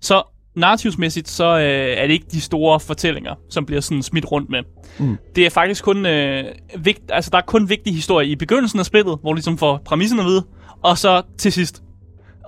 [0.00, 0.22] Så
[0.58, 4.62] narrativsmæssigt, så øh, er det ikke de store fortællinger, som bliver sådan smidt rundt med.
[4.98, 5.16] Mm.
[5.36, 6.44] Det er faktisk kun øh,
[6.78, 9.80] vigt, altså der er kun vigtig historie i begyndelsen af spillet, hvor du ligesom får
[9.84, 10.44] præmissen at vide,
[10.82, 11.82] og så til sidst.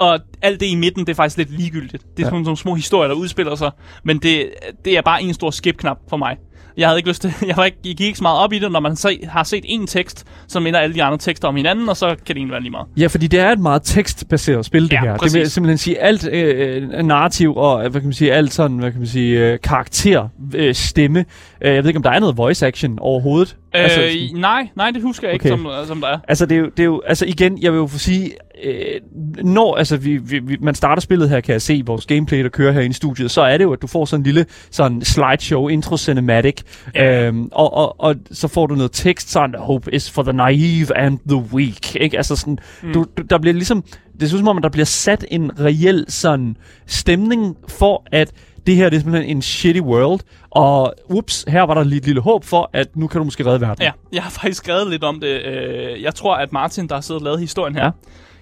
[0.00, 1.92] Og alt det i midten, det er faktisk lidt ligegyldigt.
[1.92, 2.24] Det er Ja.
[2.24, 3.70] sådan nogle små historier, der udspiller sig,
[4.04, 4.50] men det,
[4.84, 6.36] det er bare en stor skip-knap for mig.
[6.76, 8.58] Jeg havde ikke lyst til, jeg, var ikke, jeg gik ikke så meget op i
[8.58, 11.56] det, når man se, har set en tekst, så minder alle de andre tekster om
[11.56, 12.86] hinanden, og så kan det egentlig være lige meget.
[12.96, 15.12] Ja, fordi det er et meget tekstbaseret spil, det Ja, her.
[15.12, 15.38] Det præcis.
[15.38, 19.00] vil simpelthen sige alt øh, narrativ og, hvad kan man sige, alt sådan, hvad kan
[19.00, 21.24] man sige, øh, karakter, øh, stemme.
[21.62, 23.56] Øh, jeg ved ikke, om der er noget voice action overhovedet.
[23.76, 24.00] Øh, altså,
[24.35, 25.62] nej, nej, det husker jeg ikke, Okay.
[25.62, 26.18] som, som der er.
[26.28, 28.30] Altså, det er, jo, det er jo, altså igen, jeg vil jo få sige,
[28.64, 29.00] øh,
[29.44, 32.48] når altså, vi, vi, vi, man starter spillet her, kan jeg se vores gameplay, der
[32.48, 35.02] kører her i studiet, så er det jo, at du får sådan en lille sådan
[35.02, 36.56] slideshow, intro cinematic,
[36.94, 37.26] Ja.
[37.26, 40.96] øhm, og, og, og så får du noget tekst, sådan, hope is for the naive
[40.96, 42.16] and the weak, ikke?
[42.16, 42.92] Altså sådan, mm.
[42.92, 43.85] du, du, der bliver ligesom,
[44.20, 46.56] det synes som om, at der bliver sat en reel sådan
[46.87, 48.33] stemning for, at
[48.66, 50.20] det her det er simpelthen en shitty world,
[50.51, 53.46] og ups, her var der lige et lille håb for, at nu kan du måske
[53.46, 53.83] redde verden.
[53.83, 55.42] Ja, jeg har faktisk skrevet lidt om det.
[55.44, 57.90] Øh, Jeg tror, at Martin, der har siddet og lavet historien her, Ja.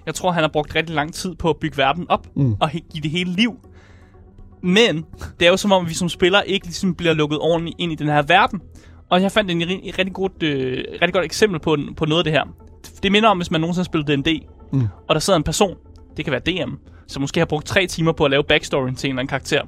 [0.06, 2.54] jeg tror, han har brugt rigtig lang tid på at bygge verden op Mm.
[2.60, 3.54] og give det hele liv.
[4.62, 5.04] Men
[5.40, 7.94] det er jo som om, vi som spillere ikke ligesom bliver lukket ordentligt ind i
[7.94, 8.60] den her verden.
[9.10, 12.24] Og jeg fandt en ri- rigtig, godt, øh, rigtig godt eksempel på, på noget af
[12.24, 12.42] det her.
[13.02, 14.86] Det minder om, hvis man nogensinde har spillet D&D, Mm.
[15.08, 15.76] og der sidder en person,
[16.16, 16.70] det kan være DM,
[17.08, 19.62] som måske har brugt tre timer på at lave backstoryen til en eller anden karakter.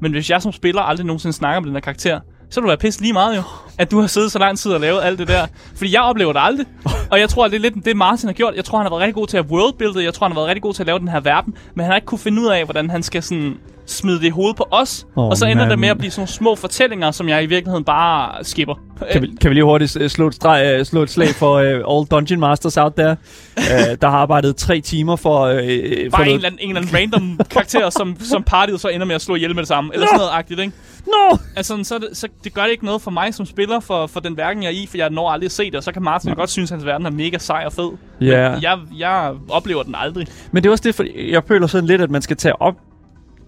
[0.00, 2.20] Men hvis jeg som spiller aldrig nogensinde snakker med den her karakter,
[2.50, 3.42] så vil du være pisse lige meget jo,
[3.78, 5.46] at du har siddet så lang tid og lavet alt det der.
[5.76, 6.66] Fordi jeg oplever det aldrig.
[7.10, 8.54] Og jeg tror, at det er lidt det, Martin har gjort.
[8.54, 10.04] Jeg tror, han har været rigtig god til at worldbuilde.
[10.04, 11.54] Jeg tror, han har været rigtig god til at lave den her verden.
[11.74, 13.56] Men han har ikke kunne finde ud af, hvordan han skal sådan
[13.90, 15.06] smide det i hovedet på os.
[15.16, 15.70] Oh, og så ender mand.
[15.70, 18.74] det med at blive sådan nogle små fortællinger, som jeg i virkeligheden bare skipper.
[19.12, 21.54] Kan vi, kan vi lige hurtigt øh, slå et, streg, øh, slå et slag for
[21.54, 23.16] uh, all Dungeon Masters out there,
[23.56, 23.62] uh,
[24.02, 25.46] der har arbejdet tre timer for...
[25.46, 28.80] Uh, for Bare en noget- eller, anden, en eller anden random karakter, som, som partiet
[28.80, 29.90] så ender med at slå ihjel med det samme.
[29.94, 30.72] Eller sådan noget agtigt, ikke?
[31.06, 31.36] No!
[31.56, 34.20] Altså, så, det, så det gør det ikke noget for mig som spiller, for, for
[34.20, 36.02] den verden, jeg er i, for jeg når aldrig at se det, og så kan
[36.02, 37.90] Martin jo godt synes, at hans verden er mega sej og fed.
[38.20, 38.50] Ja.
[38.50, 40.26] Men jeg, jeg oplever den aldrig.
[40.52, 42.74] Men det er også det, for jeg føler sådan lidt, at man skal tage op,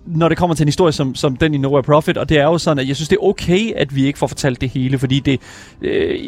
[0.07, 2.45] når det kommer til en historie som, som den i Nowhere Profit, og det er
[2.45, 4.99] jo sådan, at jeg synes, det er okay, at vi ikke får fortalt det hele,
[4.99, 5.41] fordi det...
[5.83, 6.19] Øh,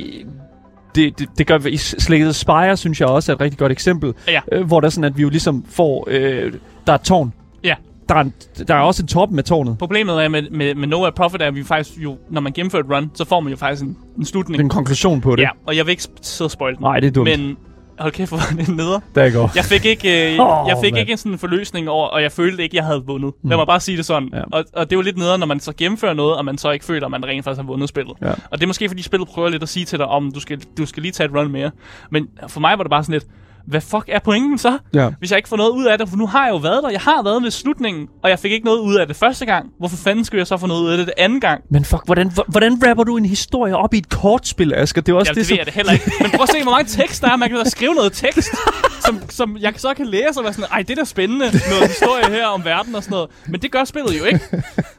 [0.95, 4.15] det, det, det gør i Slay Spire, synes jeg også er et rigtig godt eksempel,
[4.29, 4.41] Ja.
[4.53, 6.53] øh, hvor der er sådan, at vi jo ligesom får, øh,
[6.87, 7.33] der er et tårn.
[7.65, 7.75] Ja.
[8.09, 8.33] Der er, en,
[8.69, 9.79] der er også en top med tårnet.
[9.79, 12.83] Problemet er med, med, med Nowhere Profit, er, at vi faktisk jo, når man gennemfører
[12.83, 14.61] et run, så får man jo faktisk en, en slutning.
[14.63, 15.43] En konklusion på det.
[15.43, 16.83] Ja, og jeg vil ikke sidde og spoil den.
[16.83, 17.29] Nej, det er dumt.
[17.39, 17.57] Men
[18.03, 19.01] hold kæft, hvor det neder.
[19.15, 19.51] Der går.
[19.55, 21.01] Jeg fik ikke, øh, Åh, jeg fik mand.
[21.01, 23.33] ikke sådan en forløsning over, og jeg følte ikke, jeg havde vundet.
[23.45, 24.29] Lad mig bare sige det sådan.
[24.33, 24.43] Ja.
[24.53, 26.71] Og, og det er jo lidt nederen, når man så gennemfører noget, og man så
[26.71, 28.17] ikke føler, at man rent faktisk har vundet spillet.
[28.23, 28.31] Ja.
[28.31, 30.61] Og det er måske, fordi spillet prøver lidt at sige til dig, om du skal,
[30.79, 31.71] du skal lige tage et run mere.
[32.11, 33.27] Men for mig var det bare sådan lidt,
[33.67, 34.79] hvad fuck er pointen så?
[34.95, 35.11] Ja.
[35.19, 36.91] Hvis jeg ikke får noget ud af det, for nu har jeg jo været der.
[36.91, 39.71] Jeg har været ved slutningen, og jeg fik ikke noget ud af det første gang.
[39.79, 41.63] Hvorfor fanden skulle jeg så få noget ud af det det anden gang?
[41.71, 45.01] Men fuck, hvordan, hvordan rapper du en historie op i et kortspil, Asger?
[45.03, 46.13] Det er også Ja, det, det, ved jeg det heller ikke.
[46.21, 47.37] Men prøv at se, hvor mange tekst der er.
[47.37, 48.49] Man kan da skrive noget tekst,
[49.07, 51.45] som, som jeg så kan læse og være sådan, ej, det er da spændende.
[51.71, 53.31] Noget historie her om verden og sådan noget.
[53.47, 54.41] Men det gør spillet jo ikke.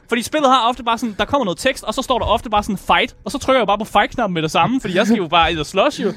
[0.08, 2.50] Fordi spillet har ofte bare sådan, der kommer noget tekst, og så står der ofte
[2.50, 5.06] bare sådan fight, og så trykker jeg bare på fight-knappen med det samme, fordi jeg
[5.06, 6.12] skal jo bare either slås jo.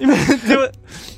[0.00, 0.16] Jamen,
[0.48, 0.68] det, var,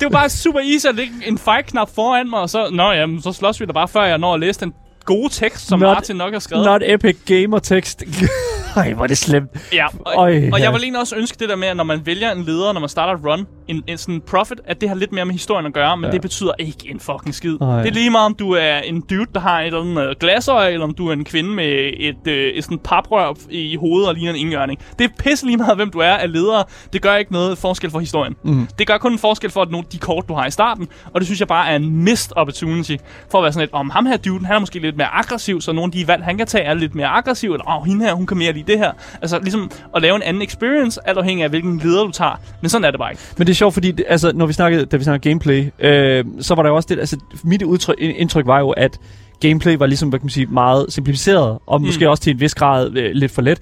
[0.01, 3.23] det var bare super easy at lægge en fight-knap foran mig, og så, nå jamen,
[3.23, 4.73] så slås vi da bare, før jeg når at læse den
[5.05, 6.65] gode tekst, som Not- Martin nok har skrevet.
[6.65, 8.03] Not epic gamer tekst.
[8.77, 9.51] Ej, hvor er det slemt.
[9.73, 10.65] Ja, og, Øj, og ja.
[10.65, 12.81] jeg vil egentlig også ønske det der med, at når man vælger en leder, når
[12.81, 15.67] man starter et run, en, en sådan profit, at det har lidt mere med historien
[15.67, 16.11] at gøre, men Ja.
[16.13, 17.57] det betyder ikke en fucking skid.
[17.61, 17.83] Ej.
[17.83, 20.15] Det er lige meget, om du er en dude, der har et eller andet øh,
[20.21, 24.09] glasøje, eller om du er en kvinde med et, øh, et sådan paprør i hovedet
[24.09, 24.81] og ligner en indgørning.
[24.99, 26.65] Det er pisse lige meget, hvem du er af ledere.
[26.93, 28.37] Det gør ikke noget forskel for historien.
[28.45, 28.69] Mm.
[28.79, 31.21] Det gør kun en forskel for at nogle de kort, du har i starten, og
[31.21, 32.97] det synes jeg bare er en missed opportunity,
[33.31, 35.61] for at være sådan lidt, om ham her dude, han er måske lidt mere aggressiv,
[35.61, 37.87] så nogle af de valg, han kan tage, er lidt mere aggressiv, eller åh, oh,
[37.87, 38.93] hende her, hun kan mere lide det her.
[39.23, 42.41] Altså ligesom at lave en anden experience, alt afhængig af, hvilken leder du tager.
[42.61, 43.23] Men sådan er det bare ikke.
[43.37, 46.63] Men det sjovt, fordi altså, når vi snakkede, da vi snakkede gameplay, øh, så var
[46.63, 48.99] der jo også det, altså mit udtryk, indtryk var jo, at
[49.41, 51.87] gameplay var ligesom, hvad kan man sige, meget simplificeret, og mm.
[51.87, 53.61] måske også til en vis grad øh, lidt for let.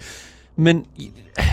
[0.57, 0.85] Men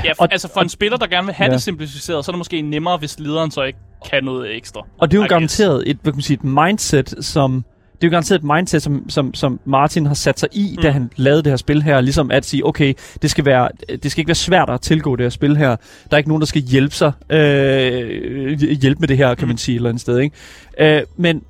[0.03, 1.53] Ja, Og- og, altså for en spiller, der gerne vil have Ja.
[1.53, 3.79] det simplificeret, så er det måske nemmere, hvis lederen så ikke
[4.11, 4.81] kan noget ekstra.
[4.97, 7.65] Og det er jo I garanteret et, hvad kan man sige, et mindset, som...
[7.95, 10.81] Det er jo garanteret et mindset, som, som, som Martin har sat sig i, mm.
[10.81, 12.01] da han lavede det her spil her.
[12.01, 13.69] Ligesom at sige, okay, det skal, være,
[14.03, 15.67] det skal ikke være svært at tilgå det her spil her.
[15.69, 15.77] Der
[16.11, 19.47] er ikke nogen, der skal hjælpe sig, øh, hjælpe med det her, kan Mm.
[19.47, 20.19] man sige, et eller andet sted.
[20.19, 20.97] Ikke?
[20.97, 21.41] Øh, men,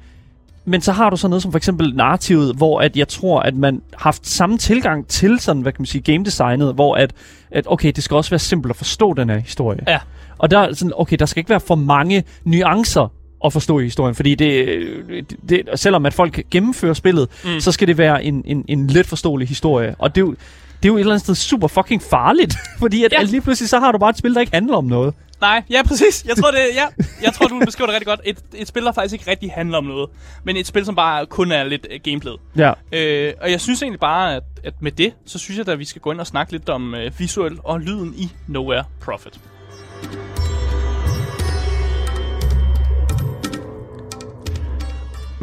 [0.65, 3.55] men så har du sådan noget som for eksempel narrativet, hvor at jeg tror, at
[3.55, 7.13] man har haft samme tilgang til sådan, hvad kan man sige, game designet, hvor at,
[7.51, 9.79] at okay, det skal også være simpelt at forstå den her historie.
[9.87, 9.99] Ja.
[10.37, 13.11] Og der er sådan, okay, der skal ikke være for mange nuancer
[13.45, 17.59] at forstå i historien, fordi det, det, selvom at folk gennemfører spillet, mm.
[17.59, 19.95] Så skal det være en, en, en let forståelig historie.
[19.99, 23.03] Og det er jo, det er jo et eller andet sted super fucking farligt, fordi
[23.03, 23.21] at, ja.
[23.21, 25.13] At lige pludselig så har du bare et spil, der ikke handler om noget.
[25.41, 26.25] Nej, ja, præcis.
[26.27, 26.85] Jeg tror, det, ja,
[27.21, 28.19] jeg tror du beskriver det rigtig godt.
[28.23, 30.09] Et, et spil, der faktisk ikke rigtig handler om noget,
[30.43, 32.33] men et spil, som bare kun er lidt uh, gameplay.
[32.57, 32.71] Ja.
[32.91, 35.79] Øh, og jeg synes egentlig bare, at, at med det, så synes jeg da, at
[35.79, 39.39] vi skal gå ind og snakke lidt om øh, visuel og lyden i Nowhere Profit.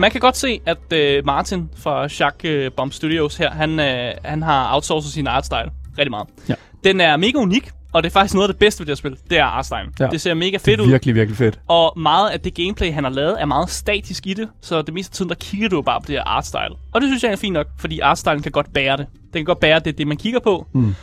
[0.02, 4.12] Man kan godt se, at øh, Martin fra Shark øh, Bomb Studios her, han, øh,
[4.24, 6.28] han har outsourcet sin artstyle rigtig meget.
[6.48, 6.54] Ja.
[6.84, 8.96] Den er mega unik, og det er faktisk noget af det bedste ved det her
[8.96, 9.16] spil.
[9.30, 9.92] Det er artstylen.
[10.00, 10.06] Ja.
[10.06, 10.86] Det ser mega fedt ud.
[10.86, 11.60] virkelig, virkelig fedt.
[11.68, 14.48] Og meget af det gameplay, han har lavet, er meget statisk i det.
[14.60, 16.74] Så det meste af tiden, der kigger du bare på det her artstyle.
[16.92, 19.06] Og det synes jeg er fint nok, fordi artstylen kan godt bære det.
[19.12, 20.66] Den kan godt bære det, det man kigger på.
[20.74, 20.94] Mm.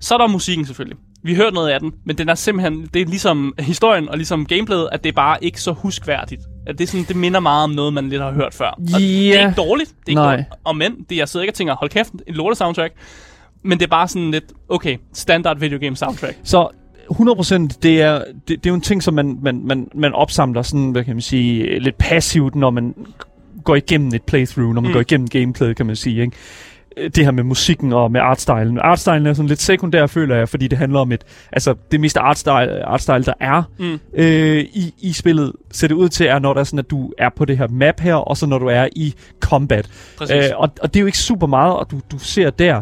[0.00, 0.98] Så er der musikken selvfølgelig.
[1.24, 4.16] Vi har hørt noget af den, men den er simpelthen, det er ligesom historien og
[4.16, 6.42] ligesom gameplayet, at det er bare ikke så huskværdigt.
[6.66, 8.66] At det, er sådan, det minder meget om noget, man lidt har hørt før.
[8.66, 9.90] Og det er ikke dårligt.
[9.90, 10.30] Det er ikke Nej.
[10.30, 10.48] dårligt.
[10.64, 12.94] Og men, det, jeg sidder ikke og tænker, hold kæft, en lorte soundtrack.
[13.62, 16.38] Men det er bare sådan lidt, okay, standard video game soundtrack.
[16.44, 16.68] Så
[17.10, 20.62] 100% det er, det, det er jo en ting, som man, man, man, man opsamler
[20.62, 22.94] sådan, hvad kan man sige, lidt passivt, når man
[23.64, 24.88] går igennem et playthrough, når man.
[24.88, 24.92] Mm.
[24.92, 26.36] går igennem gameplayet, kan man sige, ikke?
[26.96, 28.78] Øh, Det her med musikken og med artstylen.
[28.78, 32.20] Artstylen er sådan lidt sekundær, føler jeg, fordi det handler om et, altså det meste
[32.20, 33.98] artstyle, artstyle der er Mm.
[34.14, 37.12] øh, i, i spillet, ser det ud til, er når der er sådan, at du
[37.18, 39.88] er på det her map her, og så når du er i combat.
[40.18, 40.36] Præcis.
[40.36, 42.80] Øh, og, og det er jo ikke super meget, og du, du ser der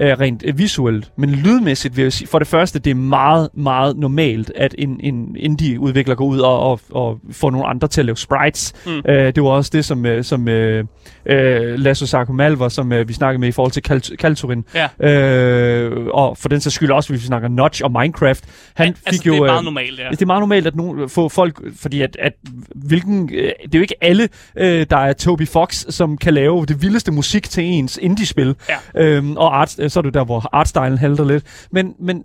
[0.00, 1.10] øh, rent øh, visuelt.
[1.16, 5.00] Men lydmæssigt vil jeg sige, for det første, det er meget, meget normalt, at en,
[5.02, 8.74] en indie-udvikler går ud og, og, og får nogle andre til at lave sprites.
[8.86, 9.02] Mm.
[9.08, 10.84] Øh, det var også det, som, øh, som øh,
[11.26, 14.64] øh, Lasso Sarko Malver, som øh, vi snakkede med i forhold til Kal- Kalturin.
[14.74, 15.08] Ja.
[15.10, 18.44] Øh, og for den sags skyld også, hvis vi snakker Notch og Minecraft.
[18.74, 19.32] Han Ja, fik altså, jo...
[19.32, 20.08] det er øh, meget normalt, ja.
[20.10, 22.32] det er meget normalt at nogen, få folk, fordi at, at
[22.74, 26.66] hvilken, øh, det er jo ikke alle, øh, der er Toby Fox, som kan lave
[26.66, 28.54] det vildeste musik til ens indie-spil.
[28.68, 29.02] Ja.
[29.02, 31.44] Øhm, og art, øh, så er det der, hvor artstylen halter lidt.
[31.72, 32.22] Men, men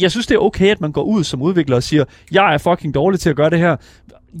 [0.00, 2.58] jeg synes, det er okay, at man går ud som udvikler og siger, jeg er
[2.58, 3.76] fucking dårlig til at gøre det her.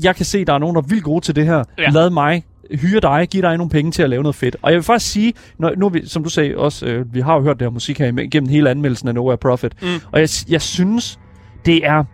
[0.02, 1.64] Jeg kan se, der er nogen, der er vildt gode til det her.
[1.78, 1.88] Ja.
[1.90, 4.56] Lad mig hyre dig, give dig nogle penge til at lave noget fedt.
[4.62, 7.34] Og jeg vil faktisk sige, når, nu vi, som du sagde også, øh, vi har
[7.34, 9.88] jo hørt det her musik her gennem hele anmeldelsen af Nowhere Profit, Mm.
[10.12, 11.18] og jeg, jeg synes,
[11.66, 12.04] det er...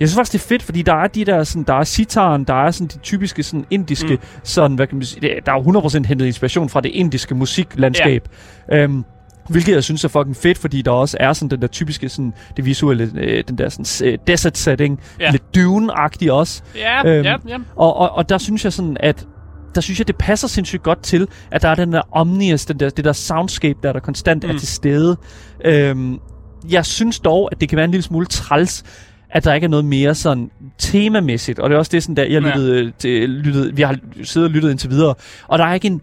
[0.00, 2.44] Jeg synes faktisk, det er fedt, fordi der er de der, sådan, der er sitaren,
[2.44, 4.18] der er sådan de typiske sådan indiske, mm.
[4.42, 7.34] Sådan, hvad kan man sige, er- der er jo 100% hentet inspiration fra det indiske
[7.34, 8.28] musiklandskab.
[8.70, 8.76] Ja.
[8.82, 9.04] Øhm,
[9.50, 12.32] hvilket jeg synes er fucking fedt, fordi der også er sådan den der typiske, sådan,
[12.56, 15.24] det visuelle, øh, den der sådan, øh, desert setting, ja.
[15.24, 15.30] Ja.
[15.30, 16.62] lidt dune-agtig også.
[16.76, 17.56] Ja, Øhm, ja, ja.
[17.76, 19.26] Og, og, og der synes jeg sådan, at
[19.74, 22.80] der synes jeg, det passer sindssygt godt til, at der er den der omnius, den
[22.80, 24.50] der, det der soundscape, der, der konstant mm.
[24.50, 25.16] er til stede.
[25.64, 26.18] Øhm,
[26.70, 28.84] jeg synes dog, at det kan være en lille smule træls,
[29.30, 32.22] at der ikke er noget mere sådan temamæssigt, og det er også det, sådan, der
[32.22, 32.48] jeg Ja.
[32.48, 35.14] lyttede, til, lyttede, vi har siddet og lyttet indtil videre,
[35.48, 36.02] og der er ikke en,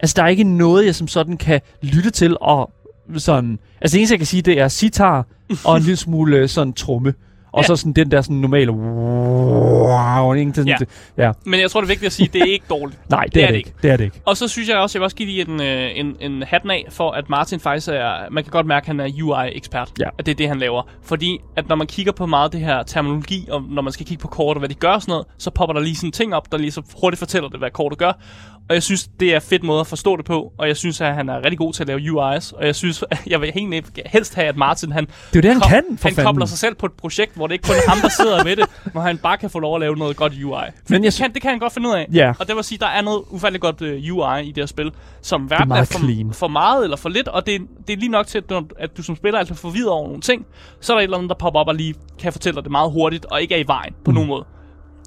[0.00, 2.70] altså der er ikke noget, jeg som sådan kan lytte til, og
[3.16, 5.26] sådan, altså det eneste, jeg kan sige, det er sitar,
[5.64, 7.14] og en lille smule øh, sådan tromme,
[7.52, 7.66] og Ja.
[7.66, 10.52] så sådan den der sådan normale, wow, ikke?
[10.52, 10.76] Den, Ja.
[10.78, 10.88] det,
[11.18, 11.32] ja.
[11.44, 13.00] Men jeg tror, det er vigtigt at sige, at det er ikke dårligt.
[13.10, 13.72] Nej, det, det er det ikke.
[13.82, 14.20] Det er det ikke.
[14.26, 16.86] Og så synes jeg også, jeg vil også give en, øh, en, en hatten af
[16.90, 19.90] for, at Martin faktisk er, man kan godt mærke, at han er UI-ekspert.
[20.00, 20.08] Ja.
[20.18, 20.82] At det er det, han laver.
[21.02, 24.06] Fordi at når man kigger på meget af det her terminologi, og når man skal
[24.06, 26.12] kigge på kort og hvad de gør og sådan noget, så popper der lige sådan
[26.12, 28.12] ting op, der lige så hurtigt fortæller det, hvad kortet gør.
[28.68, 31.00] Og jeg synes, det er en fed måde at forstå det på, og jeg synes,
[31.00, 34.00] at han er rigtig god til at lave UI's, og jeg synes, jeg vil helt
[34.06, 36.24] helst have, at Martin, han, Det er det, han kom- kan, for han fanden.
[36.24, 38.56] kobler sig selv på et projekt, hvor det ikke kun er ham, der sidder med
[38.56, 40.60] det, hvor han bare kan få lov at lave noget godt UI.
[40.88, 42.06] Men jeg det, kan, det kan han godt finde ud af.
[42.12, 42.32] Ja.
[42.38, 44.90] Og det vil sige, der er noget ufatteligt godt uh, UI i det her spil,
[45.22, 46.32] som hverken er, meget for, clean.
[46.32, 48.96] for meget eller for lidt, og det, det er lige nok til, at du, at
[48.96, 50.46] du som spiller er altså forvirret over nogle ting,
[50.80, 52.72] så er der et eller andet, der popper op og lige kan fortælle dig det
[52.72, 54.14] meget hurtigt, og ikke er i vejen på mm.
[54.14, 54.44] nogen måde.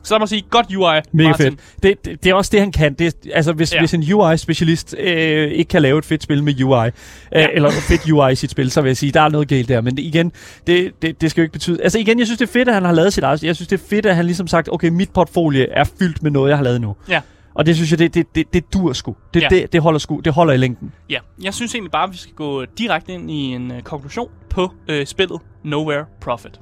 [0.03, 1.45] Så lad mig sige, godt UI, Mega Martin.
[1.45, 1.59] fedt.
[1.83, 2.93] Det, det, det er også det, han kan.
[2.93, 3.79] Det, altså, hvis, ja.
[3.79, 6.91] Hvis en UI-specialist øh, ikke kan lave et fedt spil med UI, øh,
[7.33, 7.47] ja.
[7.53, 9.81] eller fedt UI i sit spil, så vil jeg sige, der er noget galt der.
[9.81, 10.31] Men det, igen,
[10.67, 11.83] det, det, det skal jo ikke betyde...
[11.83, 13.43] Altså igen, jeg synes, det er fedt, at han har lavet sit eget.
[13.43, 16.31] Jeg synes, det er fedt, at han ligesom sagt, okay, mit portfolio er fyldt med
[16.31, 16.95] noget, jeg har lavet nu.
[17.09, 17.21] Ja.
[17.53, 19.15] Og det synes jeg, det, det, det, det dur sgu.
[19.33, 19.47] Det, Ja.
[19.49, 20.19] det, det, holder sgu.
[20.25, 20.91] Det holder i længden.
[21.09, 24.29] Ja, jeg synes egentlig bare, at vi skal gå direkte ind i en uh, konklusion
[24.49, 26.59] på uh, spillet Nowhere Profit.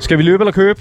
[0.00, 0.80] Skal vi løbe eller købe?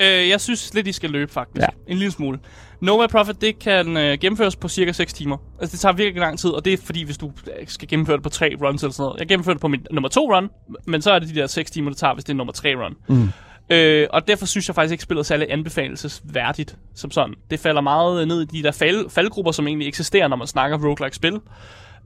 [0.00, 1.62] Øh, jeg synes lidt, I skal løbe, faktisk.
[1.62, 1.66] Ja.
[1.86, 2.38] En lille smule.
[2.80, 5.36] Nova Profit, det kan øh, gennemføres på cirka 6 timer.
[5.60, 8.16] Altså, det tager virkelig lang tid, og det er fordi, hvis du øh, skal gennemføre
[8.16, 9.20] det på tre runs eller sådan noget.
[9.20, 10.50] Jeg gennemførte det på min nummer to run,
[10.86, 12.74] men så er det de der 6 timer, det tager, hvis det er nummer tre
[12.74, 12.94] run.
[13.08, 13.28] Mm.
[13.70, 17.34] Øh, og derfor synes jeg faktisk ikke, spillet er særlig anbefalesværdigt som sådan.
[17.50, 20.78] Det falder meget ned i de der fald, faldgrupper, som egentlig eksisterer, når man snakker
[20.78, 21.40] roguelike-spil.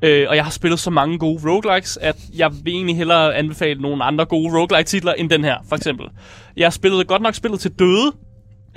[0.02, 3.80] Øh, og jeg har spillet så mange gode roguelikes, at jeg vil egentlig hellere anbefale
[3.80, 6.06] nogle andre gode roguelike-titler end den her, for eksempel.
[6.56, 8.12] Jeg har spillet godt nok spillet til døde,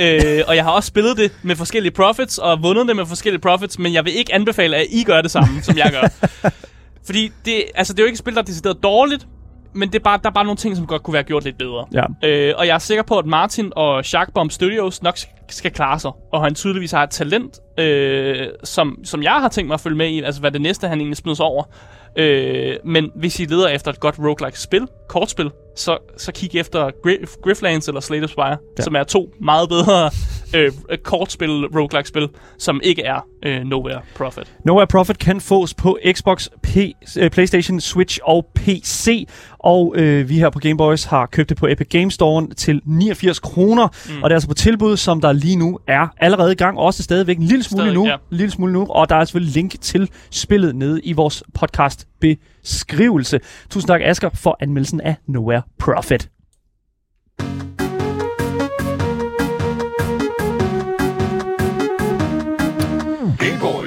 [0.01, 3.41] øh, og jeg har også spillet det med forskellige profits, og vundet det med forskellige
[3.41, 6.27] profits, men jeg vil ikke anbefale, at I gør det samme, som jeg gør.
[7.05, 9.27] Fordi det, altså, det er jo ikke et spil, der er decideret dårligt,
[9.73, 11.57] men det er bare, der er bare nogle ting, som godt kunne være gjort lidt
[11.57, 11.85] bedre.
[11.93, 12.27] Ja.
[12.29, 15.71] Øh, og jeg er sikker på, at Martin og Shark Bomb Studios nok sk- skal
[15.71, 16.11] klare sig.
[16.33, 19.97] Og han tydeligvis har et talent, øh, som, som jeg har tænkt mig at følge
[19.97, 20.21] med i.
[20.21, 21.63] Altså, hvad det næste, han egentlig smider sig over.
[22.15, 27.41] Øh, men hvis I leder efter et godt roguelike-spil, kortspil, så, så kig efter Gri-
[27.43, 28.83] Grifflands eller Slate of Spire, ja.
[28.83, 30.11] som er to meget bedre
[30.55, 30.71] øh,
[31.03, 32.27] kortspil, roguelike-spil,
[32.57, 34.53] som ikke er øh, Nowhere Profit.
[34.65, 36.77] Nowhere Profit kan fås på Xbox, P,
[37.19, 39.27] øh, PlayStation, Switch og PC.
[39.59, 43.39] Og øh, vi her på Gameboys har købt det på Epic Games Store til 89
[43.39, 43.87] kroner.
[44.09, 44.23] Mm.
[44.23, 46.77] Og det er altså på tilbud, som der lige nu er allerede i gang.
[46.77, 48.07] Også stadigvæk en lille smule Stadig, nu.
[48.07, 48.15] ja.
[48.29, 48.87] Lille smule nu.
[48.89, 53.39] Og der er selvfølgelig link til spillet nede i vores podcast beskrivelse.
[53.69, 56.29] Tusind tak, Asger, for anmeldelsen af Nowhere Profit.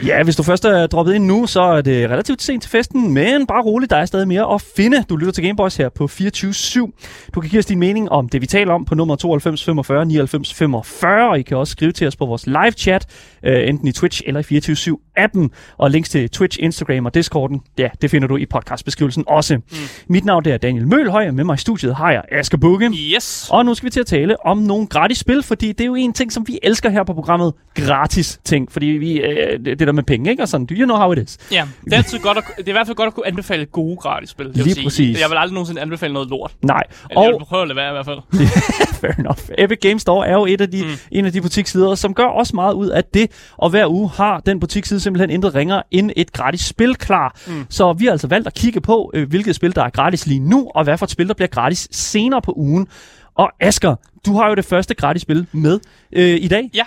[0.06, 3.14] Ja, hvis du først er droppet ind nu, så er det relativt sent til festen,
[3.14, 5.04] men bare roligt, der er stadig mere at finde.
[5.08, 7.30] Du lytter til Gameboys her på 24.7.
[7.34, 10.06] Du kan give os din mening om det, vi taler om på nummer 92 45
[10.06, 13.06] 99 45, og I kan også skrive til os på vores live chat,
[13.44, 15.48] øh, enten i Twitch eller i 24.7-appen.
[15.78, 19.56] Og links til Twitch, Instagram og Discorden, ja, det finder du i podcastbeskrivelsen også.
[19.56, 19.62] Mm.
[20.08, 22.86] Mit navn er Daniel Mølhøj, og med mig i studiet har jeg Asger Bukke.
[22.86, 23.48] Yes!
[23.50, 25.94] Og nu skal vi til at tale om nogle gratis spil, fordi det er jo
[25.94, 27.52] en ting, som vi elsker her på programmet.
[27.74, 30.42] Gratis ting, fordi vi, øh, det det der med penge, ikke?
[30.42, 31.38] Og sådan, do you know how it is?
[31.50, 33.66] Ja, det er, altid godt at, det er i hvert fald godt at kunne anbefale
[33.66, 34.50] gode gratis spil.
[34.54, 34.84] Lige sige.
[34.84, 35.20] præcis.
[35.20, 36.52] Jeg vil aldrig nogensinde anbefale noget lort.
[36.62, 36.82] Nej.
[37.10, 38.18] Eller jeg Og vil prøve at lade være i hvert fald.
[39.02, 39.38] fair enough.
[39.58, 40.90] Epic Games Store er jo et af de, mm.
[41.12, 43.30] en af de butikssider, som gør også meget ud af det.
[43.56, 47.36] Og hver uge har den butiksside simpelthen intet ringer end et gratis spil klar.
[47.46, 47.66] Mm.
[47.70, 50.40] Så vi har altså valgt at kigge på, øh, hvilket spil, der er gratis lige
[50.40, 52.88] nu, og hvad for et spil, der bliver gratis senere på ugen.
[53.34, 53.94] Og Asker,
[54.26, 55.80] du har jo det første gratis spil med
[56.12, 56.70] øh, i dag.
[56.74, 56.84] Ja,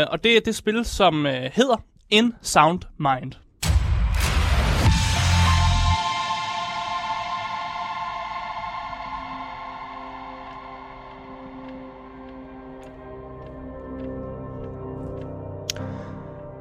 [0.00, 1.82] øh, og det er det spil, som øh, hedder
[2.12, 3.32] In Sound Mind.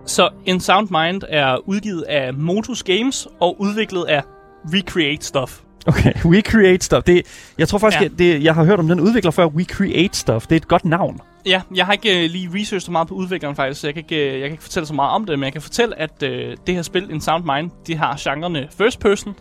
[0.06, 4.24] Så In Sound Mind er udgivet af Motus Games og udviklet af
[4.66, 5.69] Recreate Stuff.
[5.90, 7.04] Okay, We Create Stuff.
[7.04, 7.22] Det,
[7.58, 8.06] jeg tror faktisk, Ja.
[8.06, 8.34] ja.
[8.34, 9.46] det, jeg har hørt om den udvikler før.
[9.46, 10.48] We Create Stuff.
[10.48, 11.20] Det er et godt navn.
[11.46, 14.04] Ja, jeg har ikke øh, lige researchet så meget på udvikleren faktisk, så jeg kan,
[14.04, 16.24] ikke, øh, jeg kan ikke fortælle så meget om det, men jeg kan fortælle, at
[16.24, 19.36] øh, det her spil, In Sound Mind, de har genrerne first person,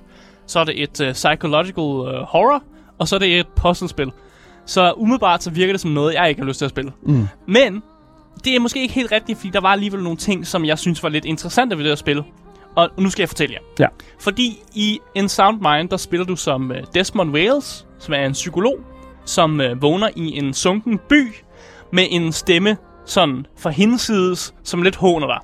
[0.46, 2.62] så er det et øh, psychological øh, horror,
[2.98, 4.10] og så er det et puzzlespil.
[4.66, 6.92] Så umiddelbart så virker det som noget, jeg ikke har lyst til at spille.
[7.02, 7.28] Mm.
[7.48, 7.82] Men
[8.44, 11.02] det er måske ikke helt rigtigt, fordi der var alligevel nogle ting, som jeg synes
[11.02, 12.22] var lidt interessante ved det her spil.
[12.78, 13.60] Og nu skal jeg fortælle jer.
[13.78, 13.86] Ja.
[14.20, 18.32] Fordi i En Sound Mind, der spiller du som øh, Desmond Wales, som er en
[18.32, 18.78] psykolog,
[19.24, 21.34] som øh, vågner i en sunken by
[21.92, 22.76] med en stemme
[23.06, 25.38] sådan fra hinsides, som lidt håner dig.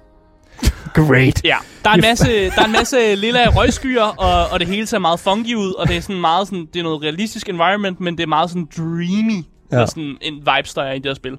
[0.94, 1.44] Great.
[1.44, 4.86] Ja, der er en masse, der er en masse lille røgskyer, og, og det hele
[4.86, 8.00] ser meget funky ud, og det er sådan meget sådan, det er noget realistisk environment,
[8.00, 9.80] men det er meget sådan dreamy, ja.
[9.80, 9.86] Ja.
[9.86, 11.38] sådan en vibes, der er i det her spil.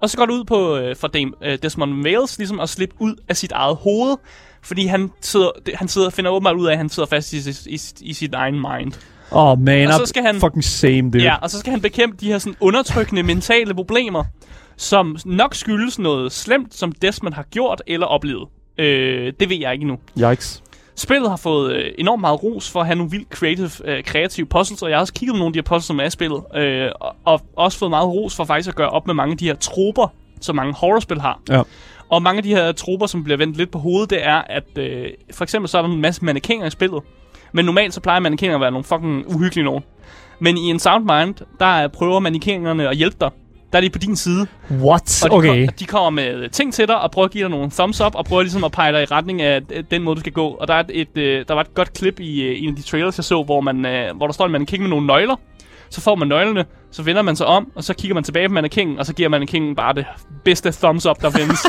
[0.00, 2.94] Og så går det ud på øh, for Dame, øh, Desmond Wales ligesom at slippe
[2.98, 4.16] ud af sit eget hoved,
[4.66, 7.36] fordi han sidder, han sidder finder åbenbart ud af, at han sidder fast i,
[7.66, 8.92] i, i, sit egen mind.
[9.30, 11.22] Oh man, Og så skal han- fucking same, dude.
[11.22, 14.24] Ja, og så skal han bekæmpe de her sådan undertrykkende mentale problemer,
[14.76, 18.48] som nok skyldes noget slemt, som Desmond har gjort eller oplevet.
[18.78, 19.98] Øh, det ved jeg ikke endnu.
[20.30, 20.62] Yikes.
[20.96, 24.46] Spillet har fået øh, enormt meget ros for at have nogle vildt creative, øh, kreative
[24.46, 26.42] puzzles, og jeg har også kigget på nogle af de her puzzles, som er spillet,
[26.54, 29.38] øh, og, og også fået meget ros for faktisk at gøre op med mange af
[29.38, 30.08] de her troper,
[30.40, 31.40] som mange horrorspil har.
[31.48, 31.62] Ja.
[32.10, 34.78] Og mange af de her troper, som bliver vendt lidt på hovedet, det er, at
[34.78, 37.02] øh, for eksempel så er der en masse mannequiner i spillet,
[37.52, 39.82] men normalt så plejer mannequiner at være nogle fucking uhyggelige nogen.
[40.40, 43.30] Men i en Soundmind, der er- prøver mannequinerne at hjælpe dig.
[43.72, 45.24] Der er de på din side, What?
[45.24, 45.66] og de, Okay.
[45.66, 48.14] kom, de kommer med ting til dig, og prøver at give dig nogle thumbs up,
[48.14, 50.48] og prøver ligesom at pege dig i retning af øh, den måde, du skal gå.
[50.48, 52.82] Og der, er et, øh, der var et godt klip i øh, en af de
[52.82, 55.36] trailers, jeg så, hvor, man, øh, hvor der står, at man kigger med nogle nøgler.
[55.90, 56.64] Så får man nøglerne,
[56.96, 59.28] så vender man sig om, og så kigger man tilbage på mannequinen, og så giver
[59.28, 60.06] mannequinen bare det
[60.44, 61.60] bedste thumbs up, der findes.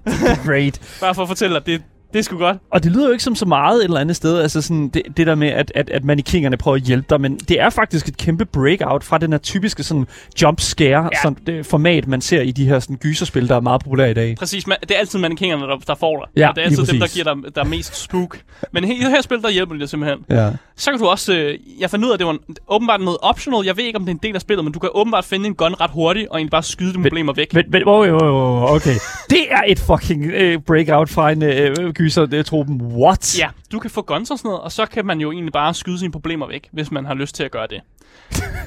[0.46, 0.98] Great.
[1.00, 1.82] bare for at fortælle dig, det,
[2.16, 2.56] det er sgu godt.
[2.70, 5.02] Og det lyder jo ikke som så meget et eller andet sted, altså sådan det,
[5.16, 8.08] det der med, at, at, at mannequinerne prøver at hjælpe dig, men det er faktisk
[8.08, 10.06] et kæmpe breakout fra den her typiske sådan
[10.42, 11.22] jump scare Ja.
[11.22, 14.14] sådan, det format, man ser i de her sådan gyserspil, der er meget populære i
[14.14, 14.36] dag.
[14.38, 16.42] Præcis, man, det er altid mannequinerne, der, der får dig.
[16.42, 18.38] Ja, og det er altid dem, der giver dig der er mest spook.
[18.72, 20.18] Men i det her spil, der hjælper de dig simpelthen.
[20.30, 20.50] Ja.
[20.76, 21.34] Så kan du også...
[21.34, 23.66] Øh, jeg fandt ud af, at det var en, åbenbart noget optional.
[23.66, 25.46] Jeg ved ikke, om det er en del af spillet, men du kan åbenbart finde
[25.46, 27.54] en gun ret hurtigt, og egentlig bare skyde de problemer væk.
[27.54, 28.94] Men, men oh, oh, oh, okay.
[29.30, 32.82] Det er et fucking øh, breakout fra en øh, gyser-truppen.
[32.82, 33.38] What?
[33.38, 35.74] Ja, du kan få guns og sådan noget, og så kan man jo egentlig bare
[35.74, 37.80] skyde sine problemer væk, hvis man har lyst til at gøre det.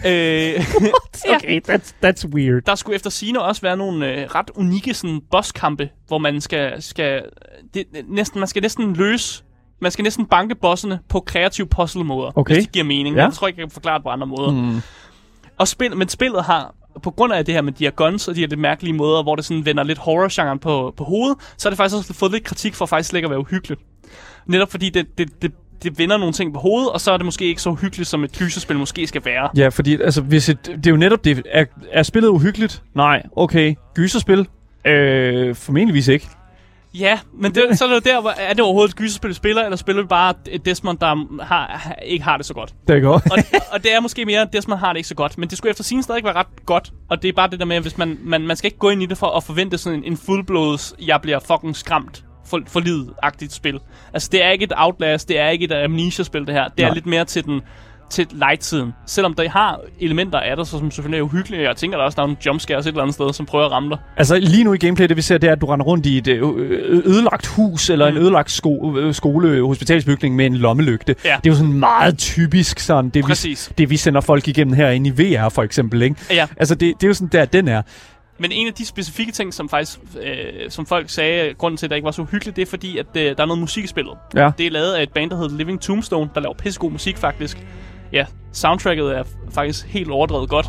[0.10, 0.66] øh,
[1.36, 2.62] Okay, that's, that's weird.
[2.66, 6.82] der skulle efter sine også være nogle øh, ret unikke sådan, bosskampe, hvor man skal,
[6.82, 7.24] skal
[7.74, 9.44] det, næsten, man skal næsten løse
[9.82, 12.54] man skal næsten banke bossene på kreative puzzle-måder, Okay.
[12.54, 13.16] hvis det giver mening.
[13.16, 13.24] Ja.
[13.24, 14.52] Jeg tror ikke, jeg kan forklare det på andre måder.
[14.52, 14.82] Mm.
[15.58, 18.36] Og spil, men spillet har, på grund af det her med de her guns og
[18.36, 21.70] de her lidt mærkelige måder, hvor det sådan vender lidt horror-genren på, på hovedet, så
[21.70, 23.82] har det faktisk også fået lidt kritik for faktisk ikke at være uhyggeligt.
[24.47, 25.52] Netop fordi det, det, det,
[25.84, 28.24] det vender nogle ting på hovedet, og så er det måske ikke så uhyggeligt, som
[28.24, 29.50] et gyserspil måske skal være.
[29.58, 31.41] Ja, fordi altså, hvis et, det er jo netop det.
[31.52, 32.84] Er, er spillet uhyggeligt?
[32.95, 33.24] Nej.
[33.36, 33.76] Okay.
[33.95, 34.47] Gyserspil?
[34.86, 36.28] Øh, formentligvis ikke.
[36.94, 39.64] Ja, men det, så er det jo der, hvor er det overhovedet et gyserspil, spiller,
[39.64, 42.74] eller spiller vi bare et Desmond, der har, ikke har det så godt?
[42.88, 43.32] Det er godt.
[43.32, 43.38] og,
[43.72, 45.38] og det er måske mere, at Desmond har det ikke så godt.
[45.38, 46.92] Men det skulle efter sin stadig være ret godt.
[47.10, 48.90] Og det er bare det der med, at hvis man, man, man skal ikke gå
[48.90, 52.62] ind i det for at forvente sådan en, en fuldblods, jeg bliver fucking skræmt for,
[52.68, 53.80] for livet-agtigt spil.
[54.14, 56.68] Altså, det er ikke et Outlast, det er ikke et Amnesia-spil, det her.
[56.68, 56.94] Det er Nej.
[56.94, 57.62] lidt mere til den
[58.12, 58.93] til light-siden.
[59.05, 61.64] Selvom der har elementer af det, så som selvfølgelig er uhyggelige.
[61.68, 63.72] Jeg tænker, der også der er nogle jumpscares et eller andet sted, som prøver at
[63.72, 63.97] ramme dig.
[64.18, 66.18] Altså lige nu i gameplay, det vi ser, det er, at du render rundt i
[66.18, 68.18] et øh, øh, ødelagt hus, eller Mm.
[68.18, 71.16] en ødelagt sko- øh, skole, hospitalsbygning med en lommelygte.
[71.26, 71.36] Ja.
[71.43, 75.10] Det er jo sådan meget typisk sådan, det vi, det vi sender folk igennem herinde
[75.10, 76.16] i VR for eksempel, ikke?
[76.32, 76.47] Ja.
[76.57, 77.82] Altså det, det er jo sådan der, den er.
[78.41, 81.89] Men en af de specifikke ting, som faktisk, øh, som folk sagde, grunden til, at
[81.89, 83.88] det ikke var så hyggeligt, det er fordi, at øh, der er noget musik i
[83.88, 84.14] spillet.
[84.36, 84.51] Ja.
[84.57, 87.57] Det er lavet af et band, der hedder Living Tombstone, der laver pissegod musik faktisk.
[88.14, 90.66] Ja, soundtracket er faktisk helt overdrevet godt.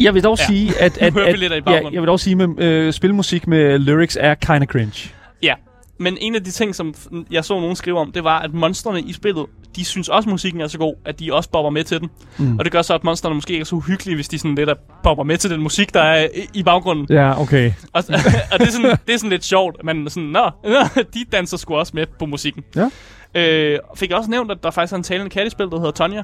[0.00, 0.46] Jeg vil dog Ja.
[0.46, 4.18] sige, at, at, at, i ja, jeg vil dog sige, at øh, spilmusik med lyrics
[4.20, 5.10] er kinda cringe.
[5.42, 5.54] Ja,
[5.98, 6.94] men en af de ting, som
[7.30, 9.46] jeg så nogen skrive om, det var, at monstrene i spillet,
[9.76, 12.08] de synes også, at musikken er så god, at de også bobber med til den.
[12.38, 12.58] Mm.
[12.58, 14.70] Og det gør så, at monstrene måske ikke er så uhyggelige, hvis de sådan lidt
[14.70, 17.06] er bobber med til den musik, der er i, i baggrunden.
[17.10, 17.72] Ja, okay.
[17.92, 18.04] Og,
[18.52, 20.50] og det, er sådan, det er sådan lidt sjovt, men sådan, nå,
[21.14, 22.64] de danser sgu også med på musikken.
[22.76, 22.90] Ja.
[23.34, 25.78] Øh, fik jeg også nævnt, at der faktisk er en talende kat i spillet, der
[25.78, 26.22] hedder Tonja.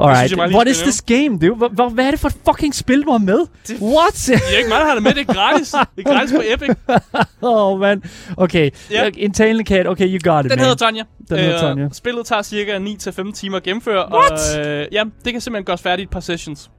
[0.00, 1.54] Alright, lige what is this game, dude?
[1.54, 3.38] Hvad, hvad, hvad er det for et fucking spil, du har med?
[3.68, 4.14] Det- What?
[4.26, 5.68] Det er ikke mig, der har det med, det er gratis.
[5.96, 6.76] Det er gratis på Epic.
[7.42, 8.02] Oh, man.
[8.36, 9.10] Okay, ja.
[9.16, 10.66] en talende kat, okay, you got it, Den man.
[10.66, 11.02] hedder Tonja.
[11.28, 11.88] Den hedder Tonja.
[11.92, 14.08] Spillet tager cirka 9-15 timer at gennemføre.
[14.12, 14.56] What?
[14.58, 16.70] Og, øh, ja, det kan simpelthen gøres færdigt i et par sessions.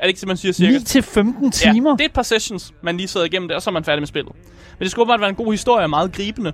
[0.00, 0.72] Er det ikke det, man siger cirka?
[0.72, 1.90] 9 til 15 timer?
[1.90, 3.84] Ja, det er et par sessions, man lige sidder igennem det, og så er man
[3.84, 4.32] færdig med spillet.
[4.78, 6.52] Men det skulle åbenbart være en god historie, og meget gribende.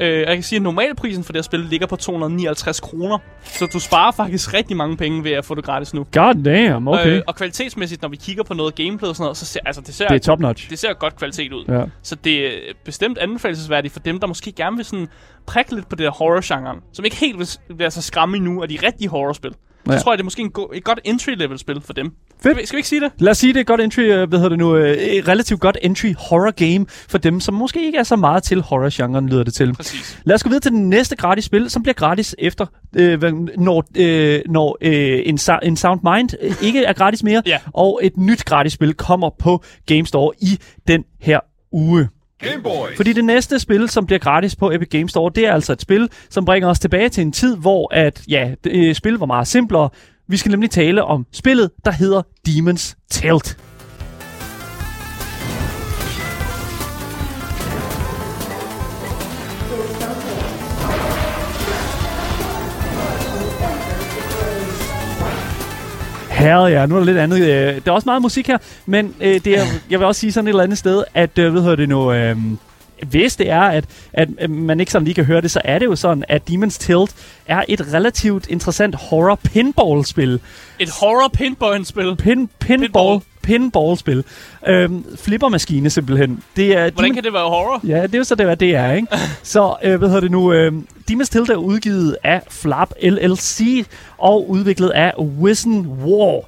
[0.00, 3.18] Øh, jeg kan sige, at normalprisen for det her spil ligger på 259 kroner.
[3.44, 6.06] Så du sparer faktisk rigtig mange penge ved at få det gratis nu.
[6.12, 7.16] God damn, okay.
[7.16, 9.80] Øh, og kvalitetsmæssigt, når vi kigger på noget gameplay og sådan noget, så ser, altså,
[9.80, 10.70] det ser, det er top notch.
[10.70, 11.64] det ser godt kvalitet ud.
[11.68, 11.84] Ja.
[12.02, 15.08] Så det er bestemt anbefalesværdigt for dem, der måske gerne vil sådan
[15.46, 18.68] prikke lidt på det der horror-genren, som ikke helt vil lade sig skræmme endnu af
[18.68, 19.52] de rigtige horrorspil.
[19.86, 19.98] Så Ja.
[19.98, 22.06] tror jeg, det er måske en go- et godt entry-level-spil for dem.
[22.42, 22.68] Fedt.
[22.68, 23.12] Skal vi, ikke sige det?
[23.18, 25.28] Lad os sige, det er et godt entry, øh, hvad hedder det nu, øh, et
[25.28, 29.28] relativt godt entry horror game for dem, som måske ikke er så meget til horror-genren,
[29.28, 29.72] lyder det til.
[29.74, 30.20] Præcis.
[30.24, 32.66] Lad os gå videre til den næste gratis spil, som bliver gratis efter,
[32.96, 33.22] øh,
[33.58, 37.58] når, øh, når øh, en, Sou- en Sound Mind øh, ikke er gratis mere, Ja.
[37.74, 40.58] og et nyt gratis spil kommer på Game Store i
[40.88, 41.40] den her
[41.72, 42.08] uge.
[42.38, 42.96] Gameboy.
[42.96, 45.80] Fordi det næste spil, som bliver gratis på Epic Games Store, det er altså et
[45.80, 49.26] spil, som bringer os tilbage til en tid, hvor at, ja, det, øh, spil var
[49.26, 49.88] meget simplere.
[50.28, 53.58] Vi skal nemlig tale om spillet, der hedder Demon's Tilt.
[66.36, 67.40] Herre, ja, nu er der lidt andet.
[67.40, 70.32] Øh, der er også meget musik her, men øh, det er, jeg vil også sige
[70.32, 72.36] sådan et eller andet sted, at, øh, hvad hedder det nu, øh,
[73.06, 75.86] hvis det er, at, at man ikke sådan lige kan høre det, så er det
[75.86, 77.14] jo sådan, at Demon's Tilt
[77.46, 80.40] er et relativt interessant horror pinball-spil.
[80.78, 82.16] Et horror pinball-spil.
[82.16, 84.24] Pin, pinball, pinball-spil.
[84.66, 86.42] Øhm, flippermaskine simpelthen.
[86.56, 87.80] Det er, Hvordan Demon- kan det være horror?
[87.86, 89.08] Ja, det er jo så det, hvad det er, ikke?
[89.42, 90.52] så, øh, hvad hedder det nu?
[90.52, 90.72] Øh,
[91.10, 93.86] Demon's Tilt er udgivet af Flap LLC
[94.18, 96.40] og udviklet af Wizen War.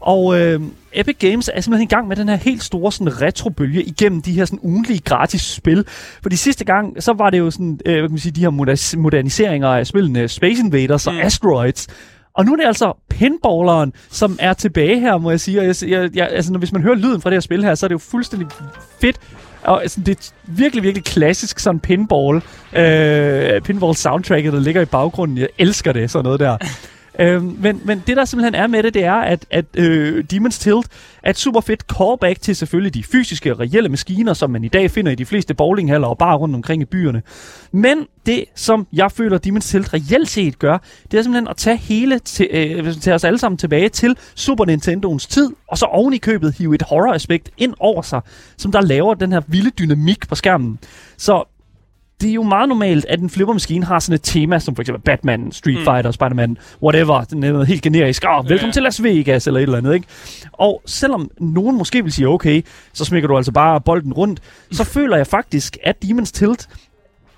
[0.00, 0.60] Og øh,
[0.92, 4.32] Epic Games er simpelthen i gang med den her helt store sådan, retrobølge igennem de
[4.32, 5.84] her sådan, ugenlige gratis spil.
[6.22, 8.40] For de sidste gang, så var det jo sådan, øh, hvad kan man sige, de
[8.40, 11.20] her moder- moderniseringer af spillene Space Invaders og Mm.
[11.20, 11.86] Asteroids.
[12.34, 15.60] Og nu er det altså pinballeren, som er tilbage her, må jeg sige.
[15.60, 17.74] Og jeg, jeg, jeg, altså, når, hvis man hører lyden fra det her spil her,
[17.74, 18.48] så er det jo fuldstændig
[19.00, 19.16] fedt.
[19.62, 22.42] Og altså, det er virkelig, virkelig klassisk sådan pinball.
[22.72, 25.38] Øh, pinball soundtracket, der ligger i baggrunden.
[25.38, 26.56] Jeg elsker det, sådan noget der.
[27.20, 30.58] Øhm, men, men det der simpelthen er med det, det er, at, at øh, Demon's
[30.60, 30.86] Tilt
[31.22, 34.90] er et super fedt callback til selvfølgelig de fysiske, reelle maskiner, som man i dag
[34.90, 37.22] finder i de fleste bowlinghaller og bare rundt omkring i byerne.
[37.72, 40.78] Men det, som jeg føler, Demon's Tilt reelt set gør,
[41.10, 44.64] det er simpelthen at tage hele til, øh, tage os alle sammen tilbage til Super
[44.64, 48.20] Nintendoens tid, og så oven i købet hive et horror-aspekt ind over sig,
[48.56, 50.78] som der laver den her vilde dynamik på skærmen.
[51.16, 51.44] Så
[52.20, 55.02] det er jo meget normalt, at en flippermaskine har sådan et tema, som for eksempel
[55.02, 56.12] Batman, Street Fighter, mm.
[56.12, 57.24] Spider-Man, whatever.
[57.24, 58.24] Den er noget helt generisk.
[58.28, 58.72] Oh, velkommen Ja.
[58.72, 60.06] til Las Vegas, eller et eller andet, ikke?
[60.52, 62.62] Og selvom nogen måske vil sige, okay,
[62.92, 64.40] så smækker du altså bare bolden rundt,
[64.72, 66.68] så føler jeg faktisk, at Demon's Tilt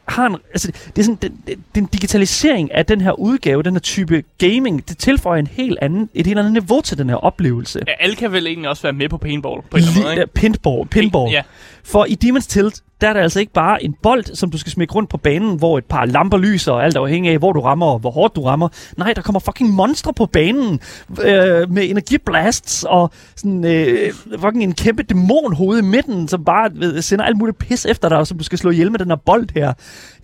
[0.08, 3.74] har en, altså, det er sådan, den, den, den digitalisering af den her udgave, den
[3.74, 7.16] her type gaming, det tilføjer en helt anden, et helt andet niveau til den her
[7.16, 7.80] oplevelse.
[7.86, 10.14] Ja, alle kan vel egentlig også være med på paintball på en eller anden måde,
[10.14, 10.26] ikke?
[10.34, 11.32] pinball, pinball.
[11.32, 11.42] Ja.
[11.84, 14.72] For i Demon's Tilt, der er der altså ikke bare en bold, som du skal
[14.72, 17.60] smække rundt på banen, hvor et par lamper lyser, og alt afhængig af, hvor du
[17.60, 18.68] rammer og hvor hårdt du rammer.
[18.96, 20.80] Nej, der kommer fucking monstre på banen
[21.24, 27.02] øh, med energiblasts og sådan, øh, fucking en kæmpe dæmonhoved i midten, som bare ved,
[27.02, 29.16] sender alt muligt pis efter dig, og som du skal slå ihjel med den her
[29.16, 29.72] bold her.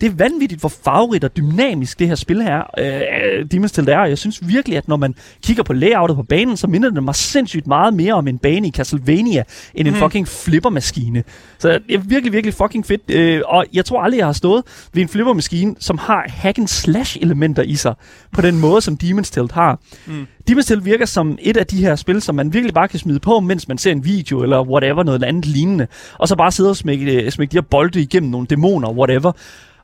[0.01, 4.05] Det er vanvittigt, hvor farverigt og dynamisk det her spil her, øh, Demon's Tilt er.
[4.05, 7.15] Jeg synes virkelig, at når man kigger på layoutet på banen, så minder det mig
[7.15, 9.43] sindssygt meget mere om en bane i Castlevania,
[9.75, 10.01] end en Mhm.
[10.03, 11.23] fucking flippermaskine.
[11.59, 13.01] Så det er virkelig, virkelig fucking fedt.
[13.09, 14.63] Øh, og jeg tror aldrig, jeg har stået
[14.93, 17.93] ved en flippermaskine, som har hack and slash elementer i sig,
[18.31, 19.79] på den måde, som Demon's Tilt har.
[20.05, 20.27] Mm.
[20.49, 23.19] Demon's Tilt virker som et af de her spil, som man virkelig bare kan smide
[23.19, 25.87] på, mens man ser en video, eller whatever, noget andet lignende.
[26.19, 29.31] Og så bare sidde og smække, øh, smække de her bolde igennem nogle dæmoner, whatever.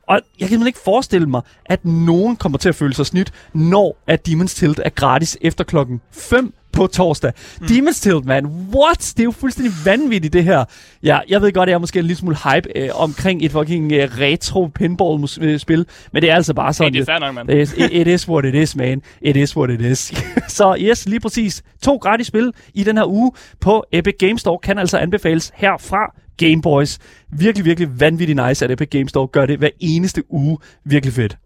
[0.08, 4.02] Og jeg kan ikke forestille mig, at nogen kommer til at føle sig snydt, når
[4.06, 7.32] at Demon's Tilt er gratis efter klokken 5 på torsdag.
[7.60, 7.66] Mm.
[7.66, 8.46] Demon's Tilt, man.
[8.46, 8.98] What?
[9.16, 10.64] Det er jo fuldstændig vanvittigt, det her.
[11.02, 13.50] Ja, jeg ved godt, at jeg er måske en lille smule hype øh, omkring et
[13.50, 16.92] fucking øh, retro pinball-spil, men det er altså bare Hey, sådan.
[16.92, 17.50] det er fair nok, mand.
[17.50, 19.02] It is, it, it is what it is, man.
[19.22, 20.12] It is what it is.
[20.48, 21.62] så yes, lige præcis.
[21.82, 26.14] To gratis spil i den her uge på Epic Games Store kan altså anbefales herfra
[26.36, 26.98] Game Boys.
[27.32, 30.58] Virkelig, virkelig vanvittigt nice, at Epic Games Store gør det hver eneste uge.
[30.84, 31.36] Virkelig fedt.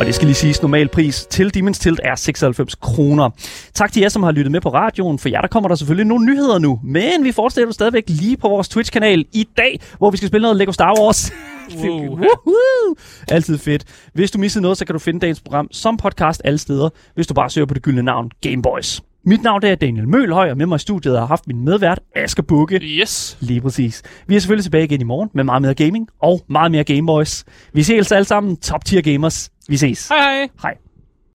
[0.00, 3.30] Og det skal lige siges, normal pris til Demon's Tilt er 96 kroner.
[3.74, 5.18] Tak til jer, som har lyttet med på radioen.
[5.18, 6.80] For jer, der kommer der selvfølgelig nogle nyheder nu.
[6.84, 10.56] Men vi fortsætter stadigvæk lige på vores Twitch-kanal i dag, hvor vi skal spille noget
[10.56, 11.32] Lego Star Wars.
[11.76, 12.00] Wow.
[12.00, 12.96] Woohoo!
[13.28, 13.84] Altid fedt.
[14.14, 17.26] Hvis du missede noget, så kan du finde dagens program som podcast alle steder, hvis
[17.26, 19.00] du bare søger på det gyldne navn Game Boys.
[19.24, 22.42] Mit navn er Daniel Mølhøj, og med mig i studiet har haft min medvært, Asger
[22.42, 22.76] Bukke.
[22.82, 23.38] Yes.
[23.40, 24.02] Lige præcis.
[24.26, 27.06] Vi er selvfølgelig tilbage igen i morgen med meget mere gaming og meget mere Game
[27.06, 27.44] Boys.
[27.72, 29.50] Vi ses alle sammen top tier gamers.
[29.68, 30.08] Vi ses.
[30.08, 30.48] Hej hej.
[30.62, 30.74] Hej.